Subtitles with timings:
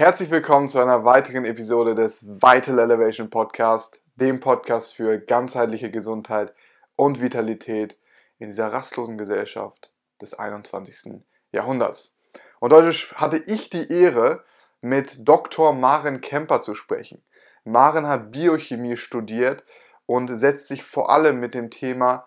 [0.00, 6.54] Herzlich willkommen zu einer weiteren Episode des Vital Elevation Podcast, dem Podcast für ganzheitliche Gesundheit
[6.96, 7.98] und Vitalität
[8.38, 9.92] in dieser rastlosen Gesellschaft
[10.22, 11.20] des 21.
[11.52, 12.16] Jahrhunderts.
[12.60, 14.42] Und heute hatte ich die Ehre,
[14.80, 15.74] mit Dr.
[15.74, 17.22] Maren Kemper zu sprechen.
[17.64, 19.64] Maren hat Biochemie studiert
[20.06, 22.26] und setzt sich vor allem mit dem Thema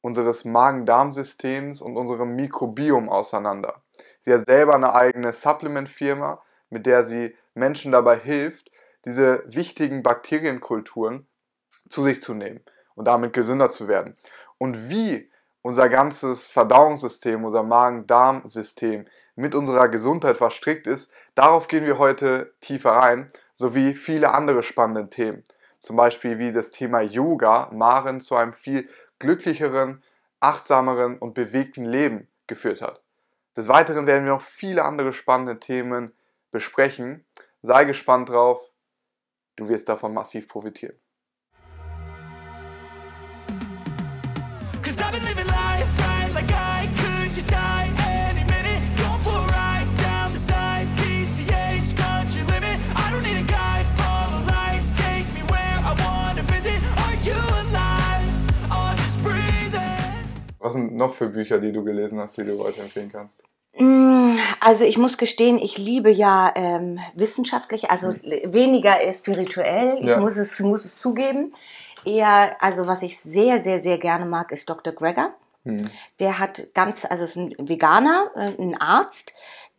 [0.00, 3.84] unseres Magen-Darm-Systems und unserem Mikrobiom auseinander.
[4.18, 6.42] Sie hat selber eine eigene Supplement-Firma,
[6.74, 8.70] mit der sie Menschen dabei hilft,
[9.04, 11.24] diese wichtigen Bakterienkulturen
[11.88, 12.60] zu sich zu nehmen
[12.96, 14.16] und damit gesünder zu werden.
[14.58, 15.30] Und wie
[15.62, 19.06] unser ganzes Verdauungssystem, unser Magen-Darm-System
[19.36, 25.08] mit unserer Gesundheit verstrickt ist, darauf gehen wir heute tiefer rein, sowie viele andere spannende
[25.08, 25.44] Themen.
[25.78, 28.88] Zum Beispiel wie das Thema Yoga Maren zu einem viel
[29.20, 30.02] glücklicheren,
[30.40, 33.00] achtsameren und bewegten Leben geführt hat.
[33.56, 36.12] Des Weiteren werden wir noch viele andere spannende Themen
[36.54, 37.26] besprechen.
[37.62, 38.70] Sei gespannt drauf,
[39.56, 40.96] du wirst davon massiv profitieren.
[60.60, 63.42] Was sind noch für Bücher, die du gelesen hast, die du heute empfehlen kannst?
[63.76, 68.52] Mm, also ich muss gestehen, ich liebe ja ähm, wissenschaftlich, also mhm.
[68.52, 69.98] weniger spirituell.
[70.00, 70.18] Ich ja.
[70.18, 71.52] muss, es, muss es zugeben.
[72.04, 74.92] Eher, also was ich sehr, sehr, sehr gerne mag, ist Dr.
[74.92, 75.34] Greger.
[75.64, 75.90] Mhm.
[76.20, 79.32] Der hat ganz, also ist ein Veganer, äh, ein Arzt,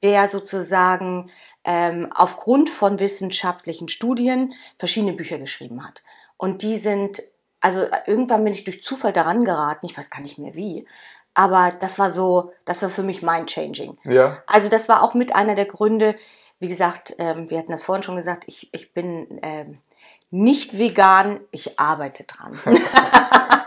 [0.04, 1.30] der sozusagen
[1.64, 6.04] ähm, aufgrund von wissenschaftlichen Studien verschiedene Bücher geschrieben hat.
[6.38, 7.24] Und die sind
[7.66, 10.86] also äh, irgendwann bin ich durch Zufall daran geraten, ich weiß gar nicht mehr wie,
[11.34, 13.98] aber das war so, das war für mich mind-changing.
[14.04, 14.44] Ja.
[14.46, 16.16] Also das war auch mit einer der Gründe,
[16.60, 19.80] wie gesagt, ähm, wir hatten das vorhin schon gesagt, ich, ich bin ähm,
[20.30, 22.54] nicht vegan, ich arbeite dran.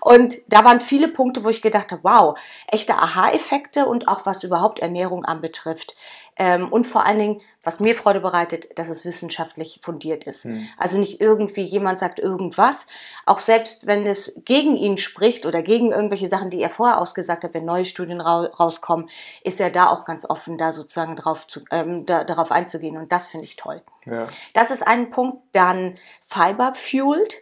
[0.00, 4.42] Und da waren viele Punkte, wo ich gedacht habe, wow, echte Aha-Effekte und auch was
[4.42, 5.94] überhaupt Ernährung anbetrifft.
[6.40, 10.44] Ähm, und vor allen Dingen, was mir Freude bereitet, dass es wissenschaftlich fundiert ist.
[10.44, 10.68] Hm.
[10.78, 12.86] Also nicht irgendwie jemand sagt irgendwas,
[13.26, 17.42] auch selbst wenn es gegen ihn spricht oder gegen irgendwelche Sachen, die er vorher ausgesagt
[17.42, 19.10] hat, wenn neue Studien ra rauskommen,
[19.42, 22.96] ist er da auch ganz offen, da sozusagen drauf zu, ähm, da, darauf einzugehen.
[22.96, 23.82] Und das finde ich toll.
[24.06, 24.28] Ja.
[24.54, 25.42] Das ist ein Punkt.
[25.52, 27.34] Dann Fiber Fueled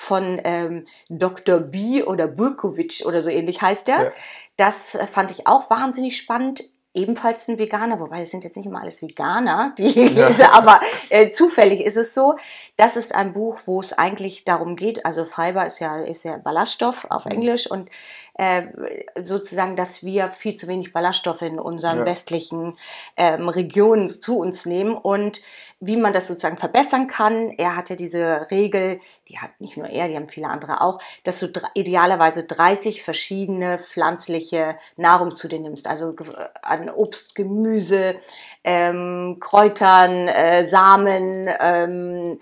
[0.00, 1.58] von ähm, Dr.
[1.58, 4.04] B oder Burkovic oder so ähnlich heißt er.
[4.04, 4.12] Ja.
[4.56, 8.80] Das fand ich auch wahnsinnig spannend ebenfalls ein Veganer, wobei es sind jetzt nicht immer
[8.80, 10.52] alles Veganer, die ich lese, ja.
[10.52, 10.80] aber
[11.10, 12.36] äh, zufällig ist es so.
[12.76, 16.38] Das ist ein Buch, wo es eigentlich darum geht, also Fiber ist ja, ist ja
[16.38, 17.32] Ballaststoff auf mhm.
[17.32, 17.90] Englisch und
[18.40, 22.04] äh, sozusagen, dass wir viel zu wenig Ballaststoffe in unseren ja.
[22.06, 22.74] westlichen
[23.18, 25.42] ähm, Regionen zu uns nehmen und
[25.78, 27.50] wie man das sozusagen verbessern kann.
[27.50, 31.00] Er hat ja diese Regel, die hat nicht nur er, die haben viele andere auch,
[31.22, 35.86] dass du idealerweise 30 verschiedene pflanzliche Nahrung zu dir nimmst.
[35.86, 36.16] Also
[36.62, 38.16] an Obst, Gemüse,
[38.64, 42.40] ähm, Kräutern, äh, Samen ähm,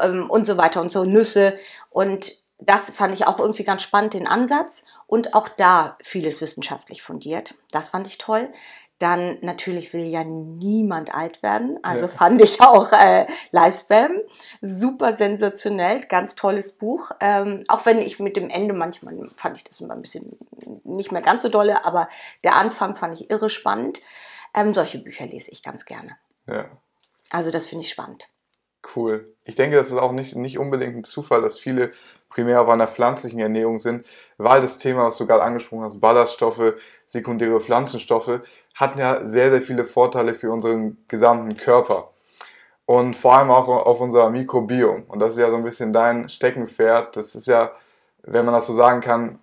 [0.00, 1.58] ähm, und so weiter und so, Nüsse.
[1.90, 4.86] Und das fand ich auch irgendwie ganz spannend, den Ansatz.
[5.06, 7.54] Und auch da vieles wissenschaftlich fundiert.
[7.72, 8.48] Das fand ich toll.
[9.00, 11.78] Dann natürlich will ja niemand alt werden.
[11.82, 12.08] Also ja.
[12.08, 14.12] fand ich auch äh, Livespam
[14.60, 17.10] super sensationell, ganz tolles Buch.
[17.18, 20.38] Ähm, auch wenn ich mit dem Ende manchmal fand ich das immer ein bisschen
[20.84, 22.08] nicht mehr ganz so dolle, aber
[22.44, 24.00] der Anfang fand ich irre spannend.
[24.54, 26.16] Ähm, solche Bücher lese ich ganz gerne.
[26.46, 26.66] Ja.
[27.30, 28.28] Also das finde ich spannend.
[28.94, 29.34] Cool.
[29.44, 31.92] Ich denke, das ist auch nicht, nicht unbedingt ein Zufall, dass viele
[32.28, 34.06] primär auf einer pflanzlichen Ernährung sind,
[34.38, 36.74] weil das Thema, was du gerade angesprochen hast, Ballaststoffe,
[37.04, 38.40] sekundäre Pflanzenstoffe,
[38.74, 42.12] hat ja sehr, sehr viele Vorteile für unseren gesamten Körper.
[42.86, 45.04] Und vor allem auch auf unser Mikrobiom.
[45.08, 47.16] Und das ist ja so ein bisschen dein Steckenpferd.
[47.16, 47.72] Das ist ja,
[48.22, 49.40] wenn man das so sagen kann,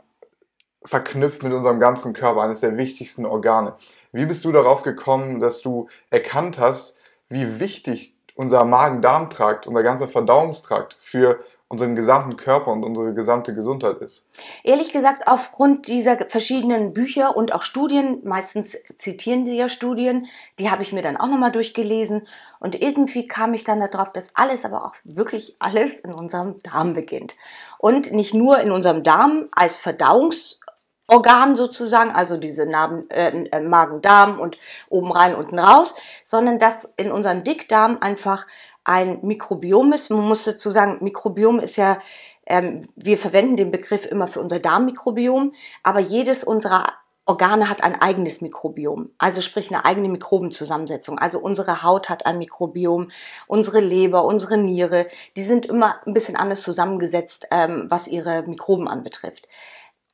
[0.84, 3.76] verknüpft mit unserem ganzen Körper, eines der wichtigsten Organe.
[4.12, 6.98] Wie bist du darauf gekommen, dass du erkannt hast,
[7.30, 11.40] wie wichtig unser Magen-Darm-Trakt, unser ganzer Verdauungstrakt für
[11.70, 14.26] unseren gesamten Körper und unsere gesamte Gesundheit ist?
[14.64, 20.28] Ehrlich gesagt, aufgrund dieser verschiedenen Bücher und auch Studien, meistens zitieren die ja Studien,
[20.60, 22.28] die habe ich mir dann auch nochmal durchgelesen
[22.60, 26.94] und irgendwie kam ich dann darauf, dass alles, aber auch wirklich alles in unserem Darm
[26.94, 27.36] beginnt.
[27.80, 30.60] Und nicht nur in unserem Darm als Verdauungs
[31.08, 34.58] Organ sozusagen, also diese Narben, äh, äh, Magen-Darm und
[34.90, 38.46] oben rein, unten raus, sondern dass in unserem Dickdarm einfach
[38.84, 40.10] ein Mikrobiom ist.
[40.10, 42.00] Man muss dazu sagen, Mikrobiom ist ja,
[42.46, 46.94] ähm, wir verwenden den Begriff immer für unser Darmmikrobiom, aber jedes unserer
[47.26, 51.20] Organe hat ein eigenes Mikrobiom, also sprich eine eigene Mikrobenzusammensetzung.
[51.20, 53.12] Also unsere Haut hat ein Mikrobiom,
[53.48, 58.88] unsere Leber, unsere Niere, die sind immer ein bisschen anders zusammengesetzt, ähm, was ihre Mikroben
[58.88, 59.50] anbetrifft.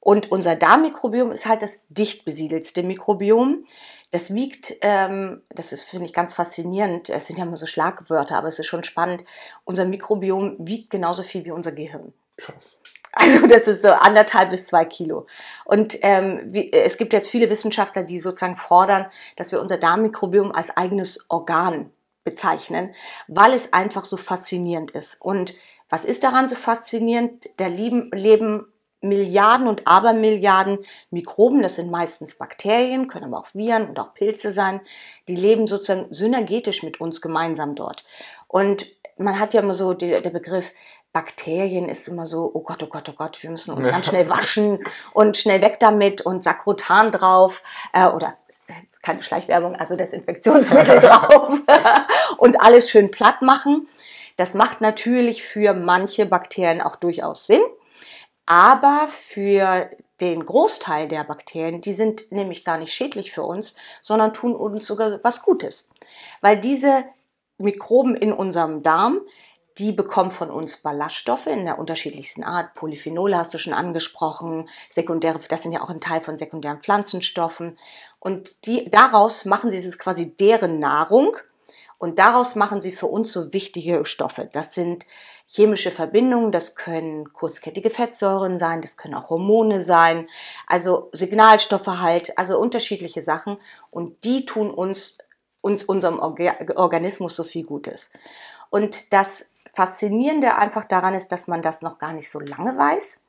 [0.03, 3.65] Und unser Darmmikrobiom ist halt das dicht besiedelste Mikrobiom.
[4.11, 7.09] Das wiegt, ähm, das ist, finde ich, ganz faszinierend.
[7.09, 9.23] Es sind ja immer so Schlagwörter, aber es ist schon spannend.
[9.63, 12.11] Unser Mikrobiom wiegt genauso viel wie unser Gehirn.
[12.35, 12.81] Krass.
[13.13, 15.25] Also das ist so anderthalb bis zwei Kilo.
[15.63, 19.05] Und ähm, wie, es gibt jetzt viele Wissenschaftler, die sozusagen fordern,
[19.37, 21.91] dass wir unser Darmmikrobiom als eigenes Organ
[22.25, 22.93] bezeichnen,
[23.27, 25.21] weil es einfach so faszinierend ist.
[25.21, 25.55] Und
[25.87, 27.49] was ist daran so faszinierend?
[27.57, 28.65] Da leben, leben
[29.03, 30.79] Milliarden und Abermilliarden
[31.11, 34.81] Mikroben, das sind meistens Bakterien, können aber auch Viren und auch Pilze sein,
[35.27, 38.03] die leben sozusagen synergetisch mit uns gemeinsam dort.
[38.47, 40.71] Und man hat ja immer so die, der Begriff,
[41.11, 43.93] Bakterien ist immer so, oh Gott, oh Gott, oh Gott, wir müssen uns ja.
[43.93, 44.83] ganz schnell waschen
[45.13, 47.61] und schnell weg damit und Sakrotan drauf
[47.93, 48.35] äh, oder
[48.67, 48.73] äh,
[49.03, 51.61] keine Schleichwerbung, also Desinfektionsmittel drauf
[52.37, 53.87] und alles schön platt machen.
[54.37, 57.61] Das macht natürlich für manche Bakterien auch durchaus Sinn,
[58.45, 59.89] aber für
[60.21, 64.87] den Großteil der Bakterien, die sind nämlich gar nicht schädlich für uns, sondern tun uns
[64.87, 65.93] sogar was Gutes.
[66.41, 67.05] Weil diese
[67.57, 69.21] Mikroben in unserem Darm,
[69.77, 72.75] die bekommen von uns Ballaststoffe in der unterschiedlichsten Art.
[72.75, 77.77] Polyphenole hast du schon angesprochen, sekundäre, das sind ja auch ein Teil von sekundären Pflanzenstoffen.
[78.19, 81.35] Und die, daraus machen sie es quasi deren Nahrung
[81.97, 84.49] und daraus machen sie für uns so wichtige Stoffe.
[84.51, 85.05] Das sind
[85.47, 90.27] chemische Verbindungen, das können kurzkettige Fettsäuren sein, das können auch Hormone sein,
[90.67, 93.57] also Signalstoffe halt, also unterschiedliche Sachen.
[93.91, 95.17] Und die tun uns,
[95.61, 98.11] uns unserem Organismus so viel Gutes.
[98.69, 103.25] Und das Faszinierende einfach daran ist, dass man das noch gar nicht so lange weiß.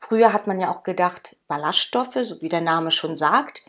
[0.00, 3.62] Früher hat man ja auch gedacht, Ballaststoffe, so wie der Name schon sagt,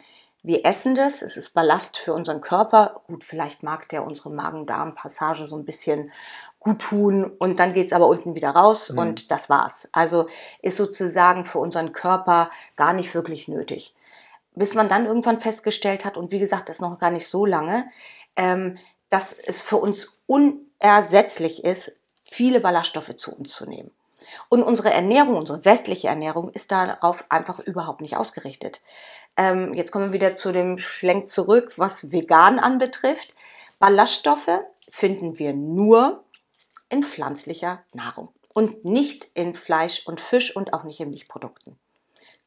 [0.46, 3.02] wir essen das, es ist Ballast für unseren Körper.
[3.08, 6.12] Gut, vielleicht mag der unsere Magen-Darm-Passage so ein bisschen
[6.66, 8.98] gut tun und dann geht es aber unten wieder raus mhm.
[8.98, 9.88] und das war's.
[9.94, 10.28] Also
[10.62, 13.94] ist sozusagen für unseren Körper gar nicht wirklich nötig.
[14.56, 17.46] Bis man dann irgendwann festgestellt hat, und wie gesagt, das ist noch gar nicht so
[17.46, 17.86] lange,
[18.36, 18.78] ähm,
[19.10, 23.92] dass es für uns unersetzlich ist, viele Ballaststoffe zu uns zu nehmen.
[24.50, 28.82] Und unsere Ernährung, unsere westliche Ernährung ist darauf einfach überhaupt nicht ausgerichtet.
[29.38, 33.36] Ähm, jetzt kommen wir wieder zu dem Schlenk zurück, was vegan anbetrifft.
[33.78, 36.25] Ballaststoffe finden wir nur
[36.90, 41.78] in pflanzlicher Nahrung und nicht in Fleisch und Fisch und auch nicht in Milchprodukten.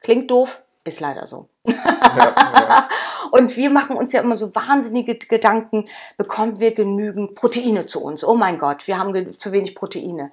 [0.01, 1.49] Klingt doof, ist leider so.
[1.65, 1.75] Ja,
[2.17, 2.89] ja.
[3.31, 8.25] Und wir machen uns ja immer so wahnsinnige Gedanken, bekommen wir genügend Proteine zu uns?
[8.25, 10.33] Oh mein Gott, wir haben zu wenig Proteine.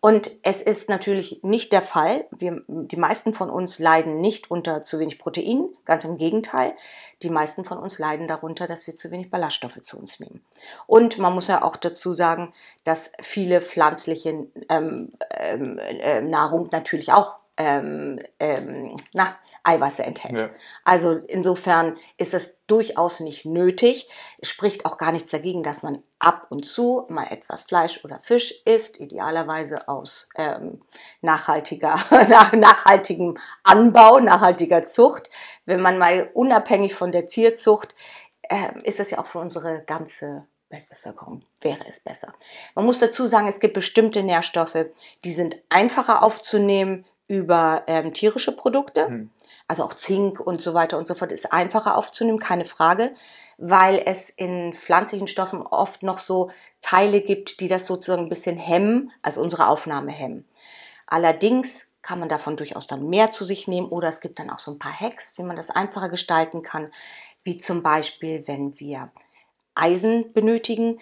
[0.00, 2.26] Und es ist natürlich nicht der Fall.
[2.30, 6.74] Wir, die meisten von uns leiden nicht unter zu wenig Protein, ganz im Gegenteil.
[7.22, 10.44] Die meisten von uns leiden darunter, dass wir zu wenig Ballaststoffe zu uns nehmen.
[10.86, 12.52] Und man muss ja auch dazu sagen,
[12.84, 19.34] dass viele pflanzliche ähm, ähm, äh, Nahrung natürlich auch ähm, ähm na,
[19.66, 20.40] Eiweiße enthält.
[20.40, 20.50] Ja.
[20.84, 24.08] Also insofern ist es durchaus nicht nötig.
[24.40, 28.20] Es spricht auch gar nichts dagegen, dass man ab und zu mal etwas Fleisch oder
[28.22, 30.80] Fisch isst, idealerweise aus ähm,
[31.20, 31.98] nachhaltiger,
[32.28, 35.30] nach, nachhaltigem Anbau, nachhaltiger Zucht.
[35.64, 37.96] Wenn man mal unabhängig von der Tierzucht,
[38.42, 42.34] äh, ist das ja auch für unsere ganze Weltbevölkerung wäre es besser.
[42.74, 44.86] Man muss dazu sagen, es gibt bestimmte Nährstoffe,
[45.24, 49.06] die sind einfacher aufzunehmen über ähm, tierische Produkte.
[49.06, 49.30] Hm
[49.68, 53.14] also auch Zink und so weiter und so fort, ist einfacher aufzunehmen, keine Frage,
[53.58, 56.50] weil es in pflanzlichen Stoffen oft noch so
[56.82, 60.46] Teile gibt, die das sozusagen ein bisschen hemmen, also unsere Aufnahme hemmen.
[61.06, 64.58] Allerdings kann man davon durchaus dann mehr zu sich nehmen oder es gibt dann auch
[64.58, 66.92] so ein paar Hacks, wie man das einfacher gestalten kann,
[67.42, 69.10] wie zum Beispiel, wenn wir
[69.74, 71.00] Eisen benötigen.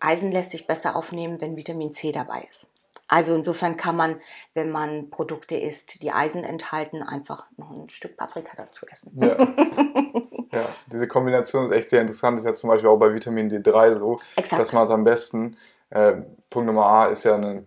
[0.00, 2.72] Eisen lässt sich besser aufnehmen, wenn Vitamin C dabei ist.
[3.08, 4.20] Also insofern kann man,
[4.54, 9.18] wenn man Produkte isst, die Eisen enthalten, einfach noch ein Stück Paprika dazu essen.
[9.20, 9.36] Ja.
[10.52, 12.36] ja, diese Kombination ist echt sehr interessant.
[12.36, 14.60] Das ist ja zum Beispiel auch bei Vitamin D3 so, Exakt.
[14.60, 15.56] dass man es am besten,
[15.90, 16.16] äh,
[16.50, 17.66] Punkt Nummer A ist ja ein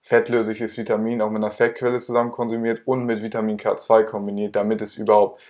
[0.00, 4.96] fettlösliches Vitamin auch mit einer Fettquelle zusammen konsumiert und mit Vitamin K2 kombiniert, damit es
[4.96, 5.40] überhaupt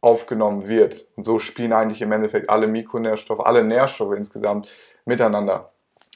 [0.00, 1.06] aufgenommen wird.
[1.14, 4.68] Und so spielen eigentlich im Endeffekt alle Mikronährstoffe, alle Nährstoffe insgesamt
[5.04, 5.72] miteinander.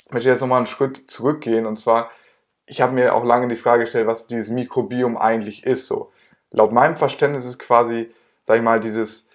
[0.06, 2.10] Ich möchte jetzt nochmal einen Schritt zurückgehen und zwar
[2.66, 5.86] ich habe mir auch lange die Frage gestellt, was dieses Mikrobiom eigentlich ist.
[5.86, 6.12] So.
[6.50, 8.10] Laut meinem Verständnis ist quasi,
[8.42, 9.28] sag ich mal, dieses,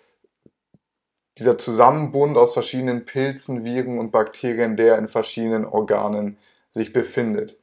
[1.37, 6.37] dieser Zusammenbund aus verschiedenen Pilzen, Viren und Bakterien, der in verschiedenen Organen
[6.71, 7.57] sich befindet.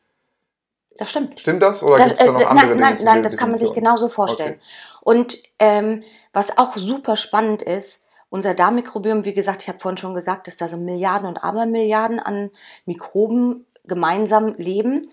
[0.98, 1.38] Das stimmt.
[1.40, 3.50] Stimmt das oder gibt es da noch äh, andere nein, Dinge Nein, nein, das kann
[3.50, 4.54] man sich genauso vorstellen.
[4.54, 4.62] Okay.
[5.02, 10.14] Und ähm, was auch super spannend ist, unser Darmmikrobiom, wie gesagt, ich habe vorhin schon
[10.14, 12.50] gesagt, dass da so Milliarden und Abermilliarden an
[12.84, 15.08] Mikroben gemeinsam leben.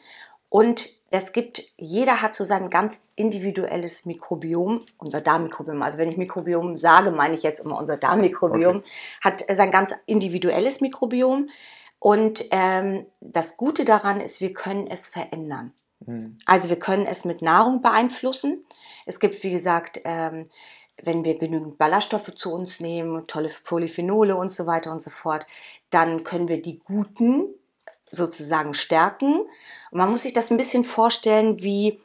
[0.53, 5.81] Und es gibt, jeder hat so sein ganz individuelles Mikrobiom, unser Darmmikrobiom.
[5.81, 8.89] Also wenn ich Mikrobiom sage, meine ich jetzt immer unser Darmmikrobiom, Okay.
[9.23, 11.49] hat sein ganz individuelles Mikrobiom.
[11.97, 15.73] Und ähm, das Gute daran ist, wir können es verändern.
[16.05, 16.37] Hm.
[16.45, 18.63] Also wir können es mit Nahrung beeinflussen.
[19.07, 20.51] Es gibt, wie gesagt, ähm,
[21.01, 25.47] wenn wir genügend Ballaststoffe zu uns nehmen, tolle Polyphenole und so weiter und so fort,
[25.89, 27.55] dann können wir die guten
[28.13, 29.39] sozusagen stärken.
[29.91, 31.99] Und man muss sich das ein bisschen vorstellen, wie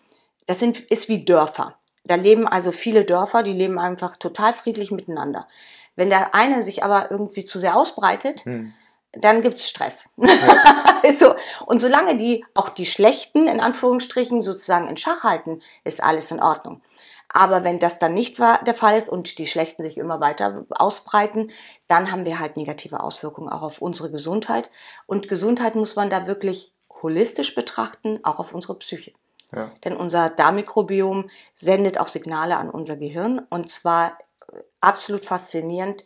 [0.46, 1.74] das sind, ist wie Dörfer.
[2.04, 5.46] Da leben also viele Dörfer, die leben einfach total friedlich miteinander.
[5.94, 8.72] Wenn der eine sich aber irgendwie zu sehr ausbreitet, Hm.
[9.12, 10.08] dann gibt es Stress.
[11.18, 11.34] so.
[11.66, 16.40] Und solange die auch die Schlechten in Anführungsstrichen sozusagen in Schach halten, ist alles in
[16.40, 16.80] Ordnung.
[17.28, 21.50] Aber wenn das dann nicht der Fall ist und die Schlechten sich immer weiter ausbreiten,
[21.86, 24.70] dann haben wir halt negative Auswirkungen auch auf unsere Gesundheit.
[25.06, 29.12] Und Gesundheit muss man da wirklich holistisch betrachten, auch auf unsere Psyche.
[29.54, 29.70] Ja.
[29.84, 34.18] Denn unser Darmmikrobiom sendet auch Signale an unser Gehirn und zwar
[34.52, 36.04] äh, absolut faszinierend.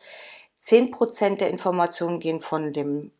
[0.61, 3.11] 10% der Informationen gehen von dem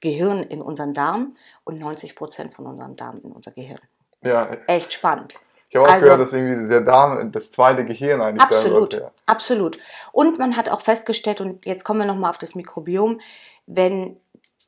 [0.00, 1.32] Gehirn in unseren Darm
[1.64, 3.80] und 90% von unserem Darm in unser Gehirn.
[4.22, 5.34] ja, Echt spannend.
[5.72, 8.92] Ich habe auch Also- gehört, dass irgendwie der Darm das zweite Gehirn eigentlich sein Absolut,
[8.92, 9.10] sollte.
[9.24, 9.78] absolut.
[10.12, 13.20] Und man hat auch festgestellt, und jetzt kommen wir nochmal auf das Mikrobiom,
[13.66, 14.18] wenn,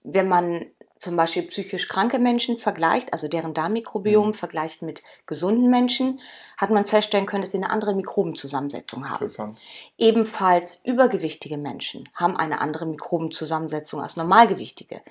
[0.03, 0.65] wenn man
[0.99, 4.35] zum Beispiel psychisch kranke Menschen vergleicht, also deren Darmmikrobiom Mhm.
[4.35, 6.21] vergleicht mit gesunden Menschen,
[6.57, 9.27] hat man feststellen können, dass sie eine andere Mikrobenzusammensetzung haben.
[9.99, 15.03] Ebenfalls übergewichtige Menschen haben eine andere Mikrobenzusammensetzung als normalgewichtige.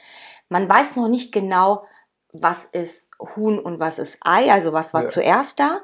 [0.49, 1.85] Man weiß noch nicht genau,
[2.33, 5.07] was ist Huhn und was ist Ei, also was war Ja.
[5.07, 5.81] zuerst da,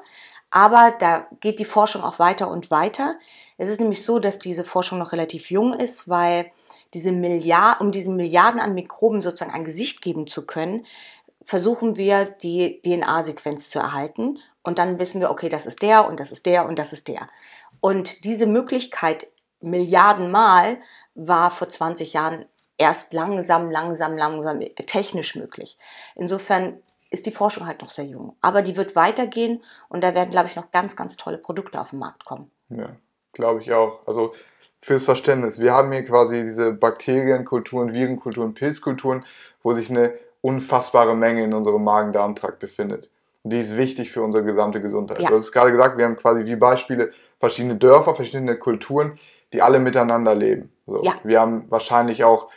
[0.50, 3.14] aber da geht die Forschung auch weiter und weiter.
[3.56, 6.50] Es ist nämlich so, dass diese Forschung noch relativ jung ist, weil
[6.92, 10.86] diese Milliard, um diesen Milliarden an Mikroben sozusagen ein Gesicht geben zu können,
[11.44, 16.18] versuchen wir die DNA-Sequenz zu erhalten und dann wissen wir, okay, das ist der und
[16.20, 17.28] das ist der und das ist der.
[17.80, 19.28] Und diese Möglichkeit
[19.60, 20.78] Milliardenmal
[21.14, 22.46] war vor 20 Jahren
[22.80, 25.76] erst langsam, langsam, langsam technisch möglich.
[26.14, 26.78] Insofern
[27.10, 28.34] ist die Forschung halt noch sehr jung.
[28.40, 31.90] Aber die wird weitergehen und da werden, glaube ich, noch ganz, ganz tolle Produkte auf
[31.90, 32.50] den Markt kommen.
[32.70, 32.96] Ja,
[33.32, 34.06] glaube ich auch.
[34.06, 34.32] Also
[34.80, 35.60] fürs Verständnis.
[35.60, 39.24] Wir haben hier quasi diese Bakterienkulturen, Virenkulturen, Pilzkulturen,
[39.62, 43.10] wo sich eine unfassbare Menge in unserem Magen-Darm-Trakt befindet.
[43.42, 45.18] Und die ist wichtig für unsere gesamte Gesundheit.
[45.18, 45.28] Ja.
[45.28, 49.18] Du hast es gerade gesagt, wir haben quasi wie Beispiele verschiedene Dörfer, verschiedene Kulturen,
[49.52, 50.72] die alle miteinander leben.
[50.86, 51.02] So.
[51.02, 51.12] Ja.
[51.24, 52.48] Wir haben wahrscheinlich auch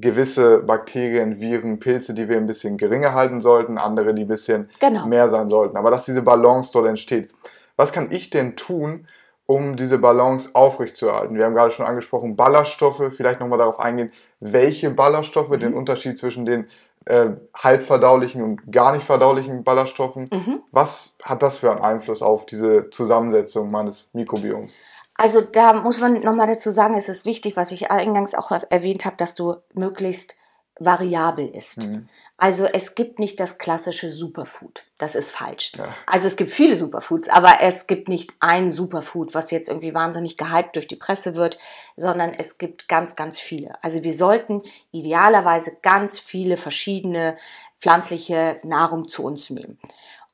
[0.00, 4.68] gewisse Bakterien, Viren, Pilze, die wir ein bisschen geringer halten sollten, andere, die ein bisschen
[4.80, 5.06] Genau.
[5.06, 5.76] mehr sein sollten.
[5.76, 7.30] Aber dass diese Balance dort entsteht.
[7.76, 9.06] Was kann ich denn tun,
[9.46, 11.36] um diese Balance aufrechtzuerhalten?
[11.36, 13.02] Wir haben gerade schon angesprochen, Ballaststoffe.
[13.14, 15.60] Vielleicht nochmal darauf eingehen, welche Ballaststoffe, Mhm.
[15.60, 16.66] den Unterschied zwischen den
[17.06, 20.28] äh, halbverdaulichen und gar nicht verdaulichen Ballaststoffen.
[20.30, 20.60] Mhm.
[20.72, 24.76] Was hat das für einen Einfluss auf diese Zusammensetzung meines Mikrobioms?
[25.18, 29.04] Also da muss man nochmal dazu sagen, es ist wichtig, was ich eingangs auch erwähnt
[29.04, 30.36] habe, dass du möglichst
[30.78, 31.88] variabel isst.
[31.88, 32.08] Mhm.
[32.36, 34.84] Also es gibt nicht das klassische Superfood.
[34.96, 35.72] Das ist falsch.
[35.76, 35.92] Ja.
[36.06, 40.36] Also es gibt viele Superfoods, aber es gibt nicht ein Superfood, was jetzt irgendwie wahnsinnig
[40.36, 41.58] gehypt durch die Presse wird,
[41.96, 43.82] sondern es gibt ganz, ganz viele.
[43.82, 47.36] Also wir sollten idealerweise ganz viele verschiedene
[47.80, 49.80] pflanzliche Nahrung zu uns nehmen.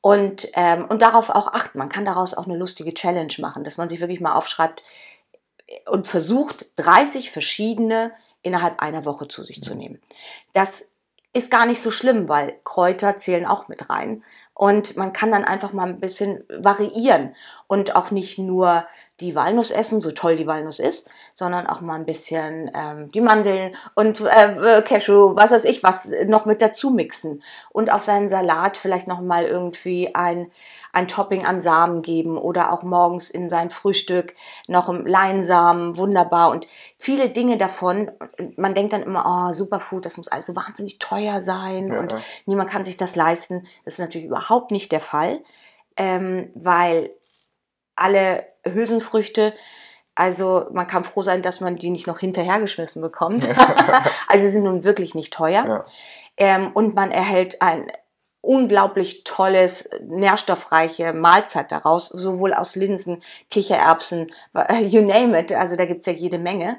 [0.05, 1.79] Und, ähm, und darauf auch achten.
[1.79, 4.83] Man kann daraus auch eine lustige Challenge machen, dass man sich wirklich mal aufschreibt
[5.87, 8.11] und versucht, 30 verschiedene
[8.43, 9.99] innerhalb einer Woche zu sich zu nehmen.
[10.53, 10.91] Das
[11.33, 14.23] ist gar nicht so schlimm, weil Kräuter zählen auch mit rein.
[14.53, 17.35] Und man kann dann einfach mal ein bisschen variieren
[17.65, 18.85] und auch nicht nur
[19.19, 23.19] die Walnuss essen, so toll die Walnuss ist, sondern auch mal ein bisschen ähm, die
[23.19, 27.43] Mandeln und äh, Cashew, was weiß ich, was noch mit dazu mixen.
[27.71, 30.49] Und auf seinen Salat vielleicht noch mal irgendwie ein,
[30.93, 34.33] ein Topping an Samen geben oder auch morgens in sein Frühstück
[34.69, 36.51] noch ein Leinsamen, wunderbar.
[36.51, 38.11] Und viele Dinge davon,
[38.55, 41.99] man denkt dann immer, oh, Superfood, das muss alles so wahnsinnig teuer sein Ja.
[41.99, 42.15] und
[42.45, 43.67] niemand kann sich das leisten.
[43.83, 45.41] Das ist natürlich überhaupt nicht der Fall,
[45.97, 47.09] ähm, weil
[47.97, 49.53] alle Hülsenfrüchte,
[50.15, 53.47] also man kann froh sein, dass man die nicht noch hinterhergeschmissen bekommt.
[54.27, 55.65] also sie sind nun wirklich nicht teuer.
[55.65, 55.85] Ja.
[56.37, 57.91] Ähm, und man erhält ein
[58.41, 64.31] unglaublich tolles, nährstoffreiche Mahlzeit daraus, sowohl aus Linsen, Kichererbsen,
[64.81, 66.77] you name it, also da gibt's ja jede Menge.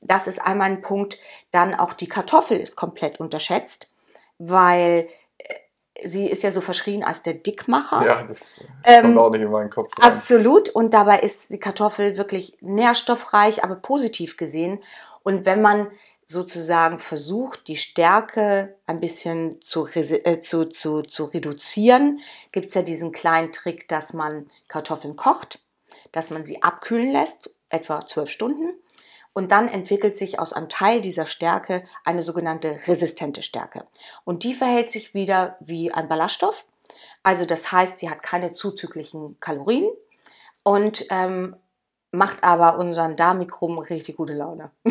[0.00, 1.18] Das ist einmal ein Punkt.
[1.50, 3.90] Dann auch die Kartoffel ist komplett unterschätzt,
[4.38, 5.23] weil äh,
[6.04, 8.04] sie ist ja so verschrien als der Dickmacher.
[8.04, 9.90] Ja, das ähm, kommt auch nicht in meinen Kopf.
[9.98, 10.10] Rein.
[10.10, 10.68] Absolut.
[10.68, 14.82] Und dabei ist die Kartoffel wirklich nährstoffreich, aber positiv gesehen.
[15.22, 15.88] Und wenn man
[16.26, 22.20] sozusagen versucht, die Stärke ein bisschen zu, äh, zu, zu, zu reduzieren,
[22.52, 25.58] gibt es ja diesen kleinen Trick, dass man Kartoffeln kocht,
[26.12, 28.74] dass man sie abkühlen lässt, etwa zwölf Stunden.
[29.34, 33.84] Und dann entwickelt sich aus einem Teil dieser Stärke eine sogenannte resistente Stärke.
[34.24, 36.64] Und die verhält sich wieder wie ein Ballaststoff.
[37.24, 39.90] Also das heißt, sie hat keine zuzüglichen Kalorien
[40.62, 41.56] und ähm,
[42.12, 44.70] macht aber unseren Darmikrom richtig gute Laune.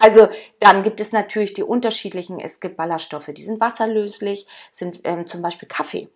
[0.00, 0.28] also
[0.60, 5.40] dann gibt es natürlich die unterschiedlichen, es gibt Ballaststoffe, die sind wasserlöslich, sind ähm, zum
[5.40, 6.08] Beispiel Kaffee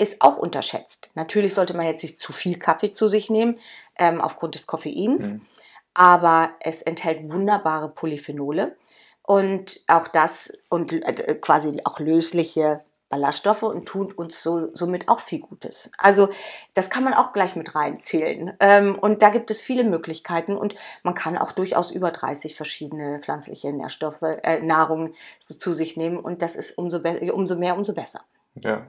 [0.00, 1.10] ist auch unterschätzt.
[1.14, 3.60] Natürlich sollte man jetzt nicht zu viel Kaffee zu sich nehmen,
[3.98, 5.46] ähm, aufgrund des Koffeins, mhm.
[5.94, 8.76] Aber es enthält wunderbare Polyphenole
[9.22, 15.18] und auch das und äh, quasi auch lösliche Ballaststoffe und tut uns so, somit auch
[15.18, 15.90] viel Gutes.
[15.98, 16.30] Also
[16.74, 18.54] das kann man auch gleich mit reinzählen.
[18.60, 23.18] Ähm, und da gibt es viele Möglichkeiten und man kann auch durchaus über 30 verschiedene
[23.18, 26.98] pflanzliche Nährstoffe, äh, Nahrung so zu sich nehmen und das ist umso,
[27.32, 28.20] umso mehr, umso besser.
[28.54, 28.88] Ja,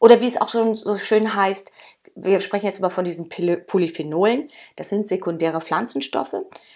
[0.00, 1.70] Oder wie es auch schon so schön heißt,
[2.14, 6.34] wir sprechen jetzt mal von diesen Polyphenolen, das sind sekundäre Pflanzenstoffe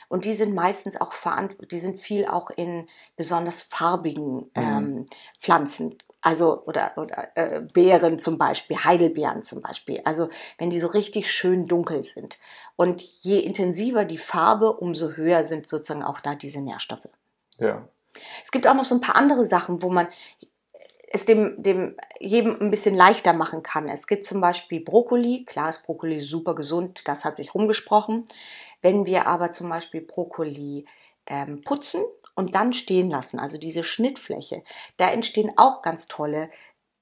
[0.09, 4.51] und die sind meistens auch verantwortlich, die sind viel auch in besonders farbigen mhm.
[4.55, 5.07] ähm,
[5.41, 10.01] Pflanzen also oder, oder äh, Beeren zum Beispiel, Heidelbeeren zum Beispiel.
[10.05, 10.29] Also
[10.59, 12.41] wenn die so richtig schön dunkel sind.
[12.75, 17.09] Und je intensiver die Farbe, umso höher sind sozusagen auch da diese Nährstoffe.
[17.59, 17.87] Ja.
[18.43, 20.09] Es gibt auch noch so ein paar andere Sachen, wo man
[21.07, 23.89] es dem, dem jedem ein bisschen leichter machen kann.
[23.89, 25.45] Es gibt zum Beispiel Brokkoli.
[25.45, 28.27] Klar ist Brokkoli super gesund, das hat sich rumgesprochen.
[28.83, 30.85] Wenn wir aber zum Beispiel Brokkoli
[31.27, 32.03] ähm, putzen
[32.35, 34.63] und dann stehen lassen, also diese Schnittfläche,
[34.97, 36.51] da entstehen auch ganz tolle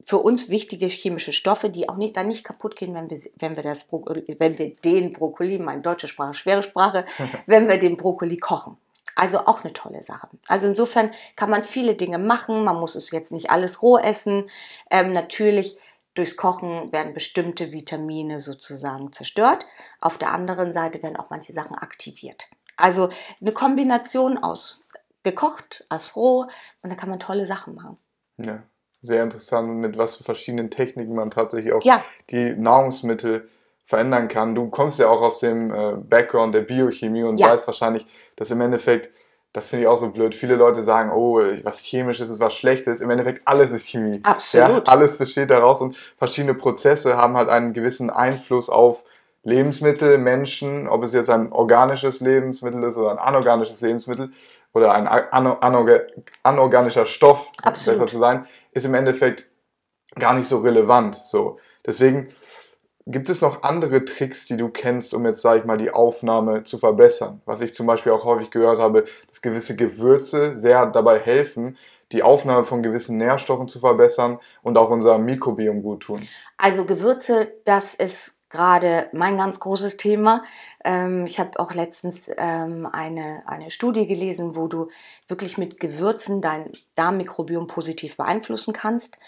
[0.06, 3.56] für uns wichtige chemische Stoffe, die auch nicht, dann nicht kaputt gehen, wenn wir, wenn
[3.56, 7.06] wir, das wenn wir den Brokkoli, meine deutsche Sprache, schwere Sprache,
[7.46, 8.76] wenn wir den Brokkoli kochen.
[9.16, 10.28] Also auch eine tolle Sache.
[10.49, 12.64] Also insofern kann man viele Dinge machen.
[12.64, 14.50] Man muss es jetzt nicht alles roh essen.
[14.90, 15.78] Ähm, natürlich
[16.14, 19.66] durchs Kochen werden bestimmte Vitamine sozusagen zerstört.
[20.00, 22.48] Auf der anderen Seite werden auch manche Sachen aktiviert.
[22.77, 24.85] Also eine Kombination aus
[25.22, 26.46] gekocht, als roh
[26.83, 27.96] und da kann man tolle Sachen machen.
[28.37, 28.62] Ja,
[29.00, 32.05] sehr interessant, mit was für verschiedenen Techniken man tatsächlich auch ja.
[32.31, 33.48] die Nahrungsmittel
[33.85, 34.55] verändern kann.
[34.55, 37.51] Du kommst ja auch aus dem äh, Background der Biochemie und ja.
[37.51, 39.11] weißt wahrscheinlich, dass im Endeffekt,
[39.53, 43.01] das finde ich auch so blöd, viele Leute sagen, oh, was chemisches ist, was schlechtes.
[43.01, 44.20] Im Endeffekt alles ist Chemie.
[44.23, 44.88] Absolut.
[44.88, 49.05] Ja, alles besteht daraus und verschiedene Prozesse haben halt einen gewissen Einfluss auf
[49.42, 54.33] Lebensmittel, Menschen, ob es jetzt ein organisches Lebensmittel ist oder ein anorganisches Lebensmittel
[54.73, 58.01] oder ein anorganischer Stoff, Absolut.
[58.01, 59.47] besser zu sein, ist im Endeffekt
[60.18, 61.16] gar nicht so relevant.
[61.16, 61.59] So.
[61.87, 62.31] Deswegen
[63.07, 66.64] gibt es noch andere Tricks, die du kennst, um jetzt, sage ich mal, die Aufnahme
[66.64, 67.43] zu verbessern.
[67.45, 71.77] Was ich zum Beispiel auch häufig gehört habe, dass gewisse Gewürze sehr dabei helfen,
[72.12, 76.27] die Aufnahme von gewissen Nährstoffen zu verbessern und auch unser Mikrobiom gut tun.
[76.57, 80.45] Also Gewürze, das ist gerade mein ganz großes Thema.
[80.85, 84.88] Ähm, ich habe auch letztens ähm, eine, eine Studie gelesen, wo du
[85.27, 89.19] wirklich mit Gewürzen dein Darmmikrobiom positiv beeinflussen kannst.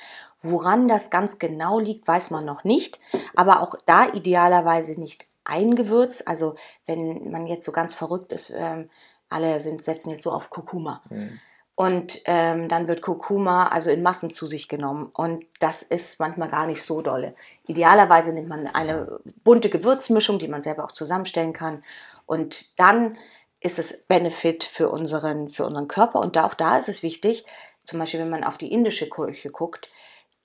[0.42, 3.01] Woran das ganz genau liegt, weiß man noch nicht.
[3.35, 6.22] Aber auch da idealerweise nicht ein Gewürz.
[6.25, 8.90] Also wenn man jetzt so ganz verrückt ist, ähm,
[9.29, 11.03] alle sind, setzen jetzt so auf Kurkuma.
[11.11, 11.40] Mhm.
[11.75, 15.11] Und ähm, dann wird Kurkuma also in Massen zu sich genommen.
[15.12, 17.35] Und das ist manchmal gar nicht so dolle.
[17.66, 21.85] Idealerweise nimmt man eine bunte Gewürzmischung, die man selber auch zusammenstellen kann.
[22.25, 23.18] Und dann
[23.61, 26.20] ist es Benefit für unseren, für unseren Körper.
[26.20, 27.44] Und auch da ist es wichtig,
[27.85, 29.90] zum Beispiel wenn man auf die indische Küche guckt,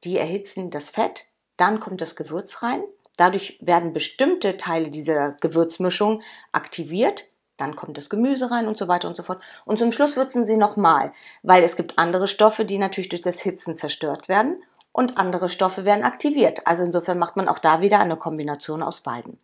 [0.03, 1.25] die erhitzen das Fett,
[1.57, 2.83] dann kommt das Gewürz rein.
[3.17, 9.07] Dadurch werden bestimmte Teile dieser Gewürzmischung aktiviert dann kommt das Gemüse rein und so weiter
[9.07, 9.41] und so fort.
[9.65, 13.39] Und zum Schluss würzen sie nochmal, weil es gibt andere Stoffe, die natürlich durch das
[13.39, 16.65] Hitzen zerstört werden und andere Stoffe werden aktiviert.
[16.65, 19.37] Also insofern macht man auch da wieder eine Kombination aus beiden.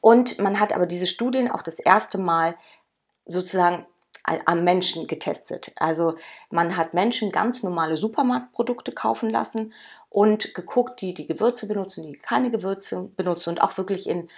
[0.00, 2.56] Und man hat aber diese Studien auch das erste Mal
[3.24, 3.86] sozusagen
[4.22, 5.72] am Menschen getestet.
[5.76, 6.14] Also
[6.50, 9.72] man hat Menschen ganz normale Supermarktprodukte kaufen lassen
[10.08, 14.28] und geguckt, die die Gewürze benutzen, die keine Gewürze benutzen und auch wirklich in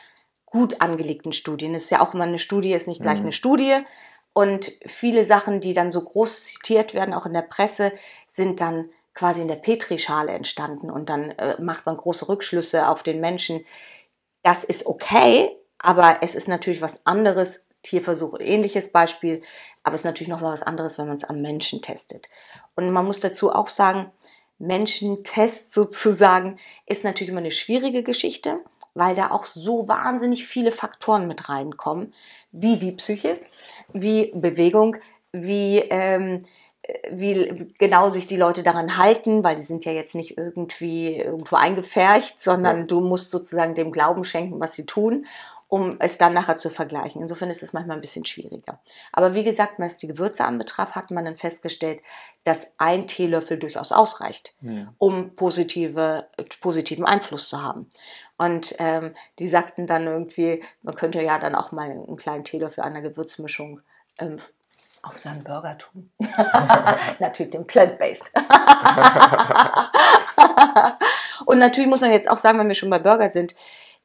[0.47, 1.75] gut angelegten Studien.
[1.75, 3.25] Es ist ja auch immer eine Studie, ist nicht gleich mhm.
[3.25, 3.79] eine Studie.
[4.33, 7.93] Und viele Sachen, die dann so groß zitiert werden, auch in der Presse,
[8.27, 13.03] sind dann quasi in der Petrischale entstanden und dann äh, macht man große Rückschlüsse auf
[13.05, 13.65] den Menschen.
[14.43, 17.69] Das ist okay, aber es ist natürlich was anderes.
[17.83, 19.43] Tierversuch, ähnliches Beispiel,
[19.85, 22.29] aber es ist natürlich noch mal was anderes, wenn man es am Menschen testet.
[22.75, 24.11] Und man muss dazu auch sagen,
[24.59, 28.61] Menschentest sozusagen ist natürlich immer eine schwierige Geschichte,
[28.95, 32.15] weil da auch so wahnsinnig viele Faktoren mit reinkommen,
[32.51, 33.41] wie die Psyche,
[33.93, 34.97] wie Bewegung,
[35.33, 36.45] wie, ähm,
[37.11, 41.57] wie genau sich die Leute daran halten, weil die sind ja jetzt nicht irgendwie irgendwo
[41.57, 42.85] eingefärcht, sondern ja.
[42.85, 45.27] du musst sozusagen dem Glauben schenken, was sie tun
[45.75, 47.21] um es dann nachher zu vergleichen.
[47.21, 48.79] Insofern ist es manchmal ein bisschen schwieriger.
[49.11, 51.99] Aber wie gesagt, was die Gewürze anbetraf, hat man dann festgestellt,
[52.45, 54.95] dass ein Teelöffel durchaus ausreicht, ja.
[54.99, 56.29] um positive,
[56.61, 57.89] positiven Einfluss zu haben.
[58.39, 62.85] Und ähm, die sagten dann irgendwie, man könnte ja dann auch mal einen kleinen Teelöffel
[62.85, 63.81] einer Gewürzmischung
[64.19, 64.37] ähm,
[65.03, 66.09] auf seinen Burger tun.
[67.19, 68.31] natürlich den plant-based.
[71.47, 73.57] Und natürlich muss man jetzt auch sagen, wenn wir schon bei Burger sind,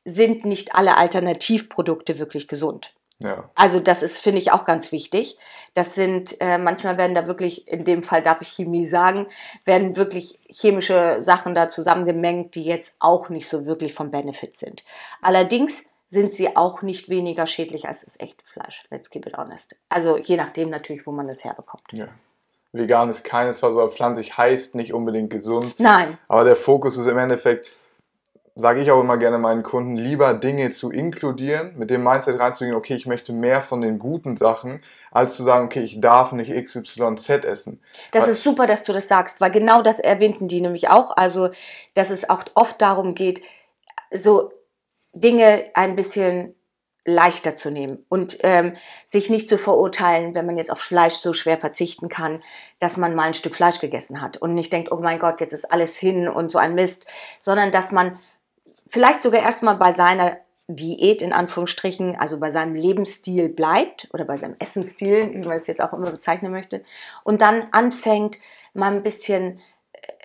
[0.05, 2.93] sind nicht alle Alternativprodukte wirklich gesund.
[3.19, 3.49] Ja.
[3.53, 5.37] Also das ist, finde ich, auch ganz wichtig.
[5.73, 9.27] Das sind, äh, manchmal werden da wirklich, in dem Fall darf ich Chemie sagen,
[9.65, 14.85] werden wirklich chemische Sachen da zusammengemengt, die jetzt auch nicht so wirklich vom Benefit sind.
[15.21, 18.85] Allerdings sind sie auch nicht weniger schädlich als das echte Fleisch.
[18.89, 19.75] Let's keep it honest.
[19.89, 21.83] Also je nachdem natürlich, wo man das herbekommt.
[21.91, 22.07] Ja.
[22.71, 25.75] Vegan ist keinesfalls, aber pflanzlich heißt nicht unbedingt gesund.
[25.77, 26.17] Nein.
[26.27, 27.67] Aber der Fokus ist im Endeffekt,
[28.55, 32.75] sage ich auch immer gerne meinen Kunden, lieber Dinge zu inkludieren, mit dem Mindset reinzugehen,
[32.75, 36.51] okay, ich möchte mehr von den guten Sachen, als zu sagen, okay, ich darf nicht
[36.51, 37.81] XYZ essen.
[38.11, 41.15] Das weil, ist super, dass du das sagst, weil genau das erwähnten die nämlich auch.
[41.15, 41.49] Also,
[41.93, 43.41] dass es auch oft darum geht,
[44.11, 44.51] so
[45.13, 46.55] Dinge ein bisschen
[47.05, 51.33] leichter zu nehmen und ähm, sich nicht zu verurteilen, wenn man jetzt auf Fleisch so
[51.33, 52.43] schwer verzichten kann,
[52.79, 55.53] dass man mal ein Stück Fleisch gegessen hat und nicht denkt, oh mein Gott, jetzt
[55.53, 57.07] ist alles hin und so ein Mist,
[57.39, 58.19] sondern dass man
[58.89, 64.37] vielleicht sogar erstmal bei seiner Diät in Anführungsstrichen, also bei seinem Lebensstil bleibt oder bei
[64.37, 66.83] seinem Essensstil, wie man es jetzt auch immer bezeichnen möchte,
[67.23, 68.37] und dann anfängt,
[68.73, 69.59] mal ein bisschen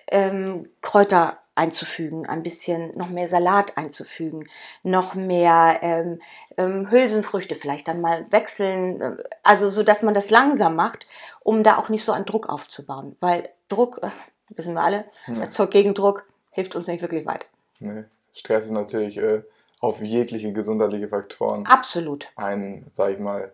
[0.07, 4.47] ähm, Kräuter einzufügen, ein bisschen noch mehr Salat einzufügen,
[4.83, 6.19] noch mehr ähm,
[6.57, 11.07] ähm, Hülsenfrüchte vielleicht dann mal wechseln, äh, also so, dass man das langsam macht,
[11.41, 14.09] um da auch nicht so einen Druck aufzubauen, weil Druck, äh,
[14.49, 15.41] wissen wir alle, hm.
[15.41, 17.47] erzeugt Gegendruck, hilft uns nicht wirklich weit.
[17.79, 18.03] Nee.
[18.35, 19.41] Stress ist natürlich äh,
[19.79, 23.51] auf jegliche gesundheitliche Faktoren absolut ein, sag ich mal,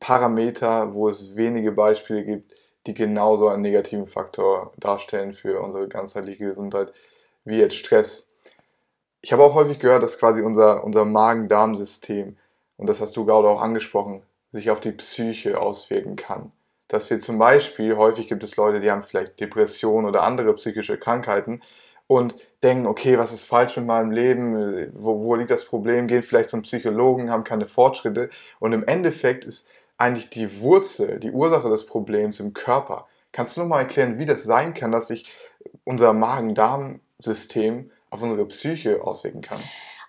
[0.00, 2.54] Parameter, wo es wenige Beispiele gibt,
[2.86, 6.92] die genauso einen negativen Faktor darstellen für unsere ganzheitliche Gesundheit
[7.44, 8.28] wie jetzt Stress.
[9.22, 12.36] Ich habe auch häufig gehört, dass quasi unser, unser Magen-Darm-System,
[12.76, 16.52] und das hast du gerade auch angesprochen, sich auf die Psyche auswirken kann.
[16.88, 20.98] Dass wir zum Beispiel, häufig gibt es Leute, die haben vielleicht Depressionen oder andere psychische
[20.98, 21.62] Krankheiten
[22.06, 26.22] und denken, okay, was ist falsch mit meinem Leben, wo, wo liegt das Problem, gehen
[26.22, 31.68] vielleicht zum Psychologen, haben keine Fortschritte und im Endeffekt ist eigentlich die Wurzel, die Ursache
[31.68, 33.06] des Problems im Körper.
[33.32, 35.30] Kannst du noch mal erklären, wie das sein kann, dass sich
[35.84, 39.60] unser Magen-Darm-System auf unsere Psyche auswirken kann?